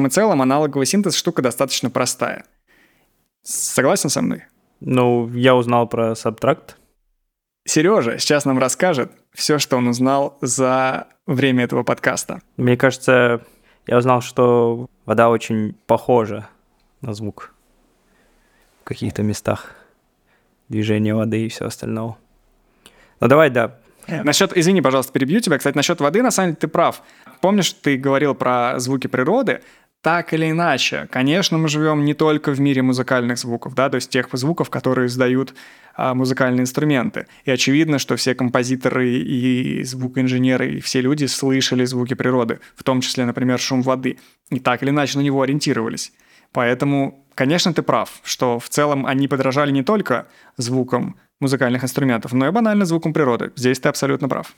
Общем 0.00 0.06
и 0.06 0.10
целом 0.10 0.40
аналоговый 0.40 0.86
синтез 0.86 1.14
штука 1.14 1.42
достаточно 1.42 1.90
простая. 1.90 2.44
Согласен 3.42 4.08
со 4.08 4.22
мной? 4.22 4.44
Ну, 4.80 5.28
я 5.34 5.54
узнал 5.54 5.86
про 5.88 6.14
сабтракт. 6.14 6.78
Сережа 7.66 8.18
сейчас 8.18 8.46
нам 8.46 8.58
расскажет 8.58 9.12
все, 9.32 9.58
что 9.58 9.76
он 9.76 9.88
узнал 9.88 10.38
за 10.40 11.08
время 11.26 11.64
этого 11.64 11.82
подкаста. 11.82 12.40
Мне 12.56 12.78
кажется, 12.78 13.42
я 13.86 13.98
узнал, 13.98 14.22
что 14.22 14.88
вода 15.04 15.28
очень 15.28 15.74
похожа 15.86 16.48
на 17.02 17.12
звук 17.12 17.52
в 18.80 18.84
каких-то 18.84 19.22
местах. 19.22 19.74
Движение 20.70 21.14
воды 21.14 21.44
и 21.44 21.48
все 21.48 21.66
остальное. 21.66 22.16
Ну 23.20 23.28
давай, 23.28 23.50
да. 23.50 23.76
Насчет, 24.08 24.56
извини, 24.56 24.80
пожалуйста, 24.80 25.12
перебью 25.12 25.40
тебя. 25.40 25.58
Кстати, 25.58 25.76
насчет 25.76 26.00
воды, 26.00 26.22
на 26.22 26.30
самом 26.30 26.50
деле, 26.50 26.56
ты 26.56 26.68
прав. 26.68 27.02
Помнишь, 27.40 27.72
ты 27.72 27.96
говорил 27.96 28.34
про 28.34 28.78
звуки 28.78 29.06
природы? 29.06 29.60
Так 30.02 30.32
или 30.32 30.50
иначе, 30.50 31.08
конечно, 31.10 31.58
мы 31.58 31.68
живем 31.68 32.06
не 32.06 32.14
только 32.14 32.52
в 32.52 32.60
мире 32.60 32.80
музыкальных 32.80 33.36
звуков, 33.36 33.74
да, 33.74 33.90
то 33.90 33.96
есть 33.96 34.08
тех 34.08 34.28
звуков, 34.32 34.70
которые 34.70 35.08
издают 35.08 35.52
а, 35.94 36.14
музыкальные 36.14 36.62
инструменты. 36.62 37.26
И 37.44 37.50
очевидно, 37.50 37.98
что 37.98 38.16
все 38.16 38.34
композиторы 38.34 39.10
и 39.10 39.82
звукоинженеры, 39.84 40.76
и 40.76 40.80
все 40.80 41.02
люди 41.02 41.26
слышали 41.26 41.84
звуки 41.84 42.14
природы, 42.14 42.60
в 42.76 42.82
том 42.82 43.02
числе, 43.02 43.26
например, 43.26 43.58
шум 43.58 43.82
воды, 43.82 44.18
и 44.48 44.58
так 44.58 44.82
или 44.82 44.88
иначе 44.88 45.18
на 45.18 45.22
него 45.22 45.42
ориентировались. 45.42 46.12
Поэтому, 46.52 47.26
конечно, 47.34 47.74
ты 47.74 47.82
прав, 47.82 48.20
что 48.24 48.58
в 48.58 48.70
целом 48.70 49.04
они 49.04 49.28
подражали 49.28 49.70
не 49.70 49.82
только 49.82 50.28
звукам 50.56 51.16
музыкальных 51.40 51.84
инструментов, 51.84 52.32
но 52.32 52.46
и 52.46 52.50
банально 52.50 52.86
звукам 52.86 53.12
природы. 53.12 53.52
Здесь 53.54 53.78
ты 53.78 53.90
абсолютно 53.90 54.30
прав. 54.30 54.54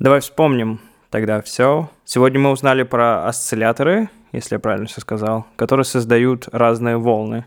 Давай 0.00 0.18
вспомним 0.20 0.80
тогда 1.10 1.40
все. 1.40 1.88
Сегодня 2.04 2.40
мы 2.40 2.50
узнали 2.50 2.82
про 2.82 3.28
осцилляторы, 3.28 4.08
если 4.32 4.56
я 4.56 4.58
правильно 4.58 4.86
все 4.86 5.00
сказал, 5.00 5.46
которые 5.56 5.84
создают 5.84 6.48
разные 6.52 6.96
волны, 6.96 7.44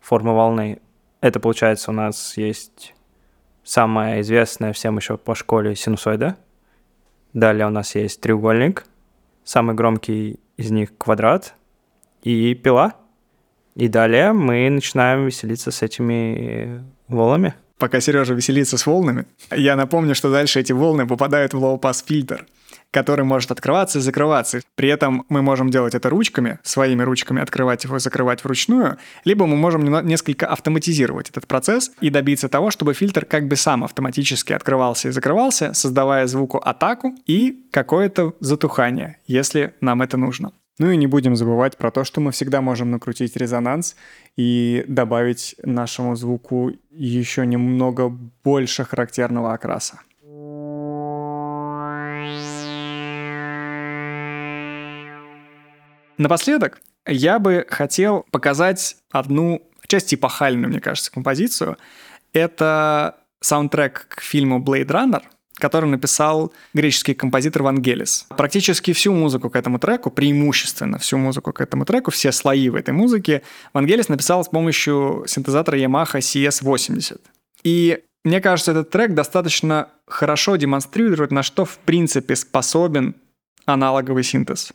формы 0.00 0.34
волны. 0.34 0.80
Это, 1.20 1.40
получается, 1.40 1.90
у 1.90 1.94
нас 1.94 2.36
есть 2.36 2.94
самая 3.62 4.20
известная 4.20 4.72
всем 4.72 4.96
еще 4.96 5.16
по 5.16 5.34
школе 5.34 5.74
синусоида. 5.74 6.36
Далее 7.32 7.66
у 7.66 7.70
нас 7.70 7.94
есть 7.94 8.20
треугольник, 8.20 8.86
самый 9.44 9.74
громкий 9.74 10.40
из 10.56 10.70
них 10.70 10.96
квадрат 10.96 11.54
и 12.22 12.54
пила. 12.54 12.94
И 13.74 13.88
далее 13.88 14.32
мы 14.32 14.70
начинаем 14.70 15.26
веселиться 15.26 15.70
с 15.70 15.82
этими 15.82 16.84
волнами. 17.08 17.54
Пока 17.78 18.00
Сережа 18.00 18.34
веселится 18.34 18.78
с 18.78 18.86
волнами, 18.86 19.26
я 19.50 19.76
напомню, 19.76 20.14
что 20.14 20.30
дальше 20.30 20.60
эти 20.60 20.72
волны 20.72 21.06
попадают 21.06 21.54
в 21.54 21.58
low-pass 21.58 22.04
фильтр, 22.06 22.46
который 22.92 23.24
может 23.24 23.50
открываться 23.50 23.98
и 23.98 24.02
закрываться. 24.02 24.60
При 24.76 24.88
этом 24.88 25.26
мы 25.28 25.42
можем 25.42 25.70
делать 25.70 25.94
это 25.94 26.08
ручками, 26.08 26.60
своими 26.62 27.02
ручками 27.02 27.42
открывать 27.42 27.82
его 27.82 27.96
и 27.96 28.00
закрывать 28.00 28.44
вручную, 28.44 28.98
либо 29.24 29.46
мы 29.46 29.56
можем 29.56 29.84
несколько 30.06 30.46
автоматизировать 30.46 31.30
этот 31.30 31.48
процесс 31.48 31.90
и 32.00 32.10
добиться 32.10 32.48
того, 32.48 32.70
чтобы 32.70 32.94
фильтр 32.94 33.24
как 33.24 33.48
бы 33.48 33.56
сам 33.56 33.82
автоматически 33.82 34.52
открывался 34.52 35.08
и 35.08 35.10
закрывался, 35.10 35.74
создавая 35.74 36.28
звуку 36.28 36.58
атаку 36.58 37.14
и 37.26 37.66
какое-то 37.72 38.34
затухание, 38.38 39.18
если 39.26 39.74
нам 39.80 40.00
это 40.00 40.16
нужно. 40.16 40.52
Ну 40.78 40.90
и 40.90 40.96
не 40.96 41.06
будем 41.06 41.36
забывать 41.36 41.76
про 41.76 41.92
то, 41.92 42.02
что 42.02 42.20
мы 42.20 42.32
всегда 42.32 42.60
можем 42.60 42.90
накрутить 42.90 43.36
резонанс 43.36 43.94
и 44.36 44.84
добавить 44.88 45.54
нашему 45.62 46.16
звуку 46.16 46.72
еще 46.90 47.46
немного 47.46 48.08
больше 48.08 48.84
характерного 48.84 49.52
окраса. 49.54 50.00
Напоследок 56.18 56.80
я 57.06 57.38
бы 57.38 57.66
хотел 57.68 58.24
показать 58.30 58.96
одну 59.10 59.62
часть 59.86 60.14
эпохальную, 60.14 60.70
мне 60.70 60.80
кажется, 60.80 61.12
композицию. 61.12 61.76
Это 62.32 63.18
саундтрек 63.40 64.06
к 64.08 64.20
фильму 64.20 64.58
Blade 64.60 64.86
Runner, 64.86 65.22
который 65.56 65.88
написал 65.88 66.52
греческий 66.74 67.14
композитор 67.14 67.62
Вангелис. 67.62 68.26
Практически 68.36 68.92
всю 68.92 69.12
музыку 69.12 69.50
к 69.50 69.56
этому 69.56 69.78
треку, 69.78 70.10
преимущественно 70.10 70.98
всю 70.98 71.18
музыку 71.18 71.52
к 71.52 71.60
этому 71.60 71.84
треку, 71.84 72.10
все 72.10 72.32
слои 72.32 72.68
в 72.68 72.74
этой 72.74 72.92
музыке, 72.92 73.42
Вангелис 73.72 74.08
написал 74.08 74.44
с 74.44 74.48
помощью 74.48 75.24
синтезатора 75.26 75.78
Yamaha 75.78 76.18
CS80. 76.18 77.20
И 77.62 78.00
мне 78.24 78.40
кажется, 78.40 78.72
этот 78.72 78.90
трек 78.90 79.14
достаточно 79.14 79.88
хорошо 80.06 80.56
демонстрирует, 80.56 81.30
на 81.30 81.42
что 81.42 81.64
в 81.64 81.78
принципе 81.78 82.36
способен 82.36 83.14
аналоговый 83.66 84.24
синтез. 84.24 84.72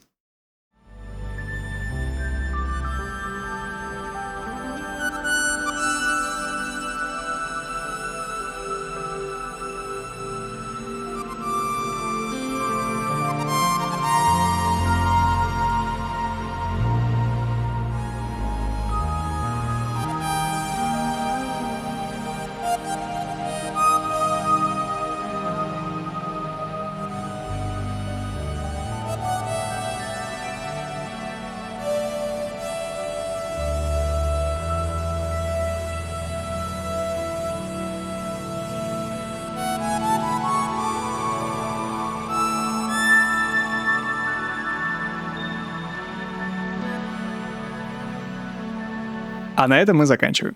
А 49.59 49.67
на 49.67 49.77
этом 49.77 49.97
мы 49.97 50.05
заканчиваем. 50.05 50.55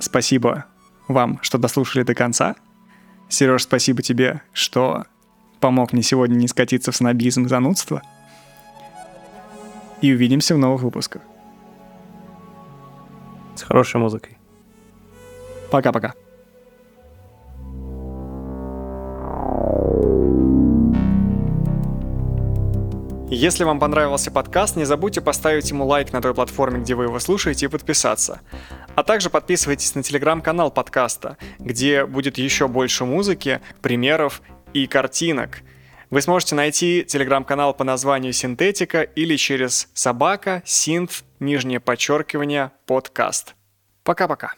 Спасибо 0.00 0.66
вам, 1.06 1.38
что 1.40 1.56
дослушали 1.56 2.02
до 2.02 2.16
конца. 2.16 2.56
Сереж, 3.28 3.62
спасибо 3.62 4.02
тебе, 4.02 4.42
что 4.52 5.04
помог 5.60 5.92
мне 5.92 6.02
сегодня 6.02 6.34
не 6.34 6.48
скатиться 6.48 6.90
в 6.90 6.96
снобизм 6.96 7.44
и 7.44 7.48
занудство. 7.48 8.02
И 10.00 10.12
увидимся 10.12 10.56
в 10.56 10.58
новых 10.58 10.82
выпусках. 10.82 11.22
С 13.54 13.62
хорошей 13.62 14.00
музыкой. 14.00 14.36
Пока-пока. 15.70 16.14
Если 23.28 23.64
вам 23.64 23.80
понравился 23.80 24.30
подкаст, 24.30 24.76
не 24.76 24.84
забудьте 24.84 25.20
поставить 25.20 25.68
ему 25.70 25.84
лайк 25.84 26.12
на 26.12 26.22
той 26.22 26.32
платформе, 26.32 26.78
где 26.78 26.94
вы 26.94 27.04
его 27.04 27.18
слушаете, 27.18 27.66
и 27.66 27.68
подписаться. 27.68 28.40
А 28.94 29.02
также 29.02 29.30
подписывайтесь 29.30 29.96
на 29.96 30.04
телеграм-канал 30.04 30.70
подкаста, 30.70 31.36
где 31.58 32.06
будет 32.06 32.38
еще 32.38 32.68
больше 32.68 33.04
музыки, 33.04 33.60
примеров 33.82 34.42
и 34.74 34.86
картинок. 34.86 35.62
Вы 36.10 36.22
сможете 36.22 36.54
найти 36.54 37.02
телеграм-канал 37.02 37.74
по 37.74 37.82
названию 37.82 38.32
Синтетика 38.32 39.02
или 39.02 39.34
через 39.34 39.88
собака, 39.92 40.62
синт, 40.64 41.24
нижнее 41.40 41.80
подчеркивание, 41.80 42.70
подкаст. 42.86 43.56
Пока-пока. 44.04 44.54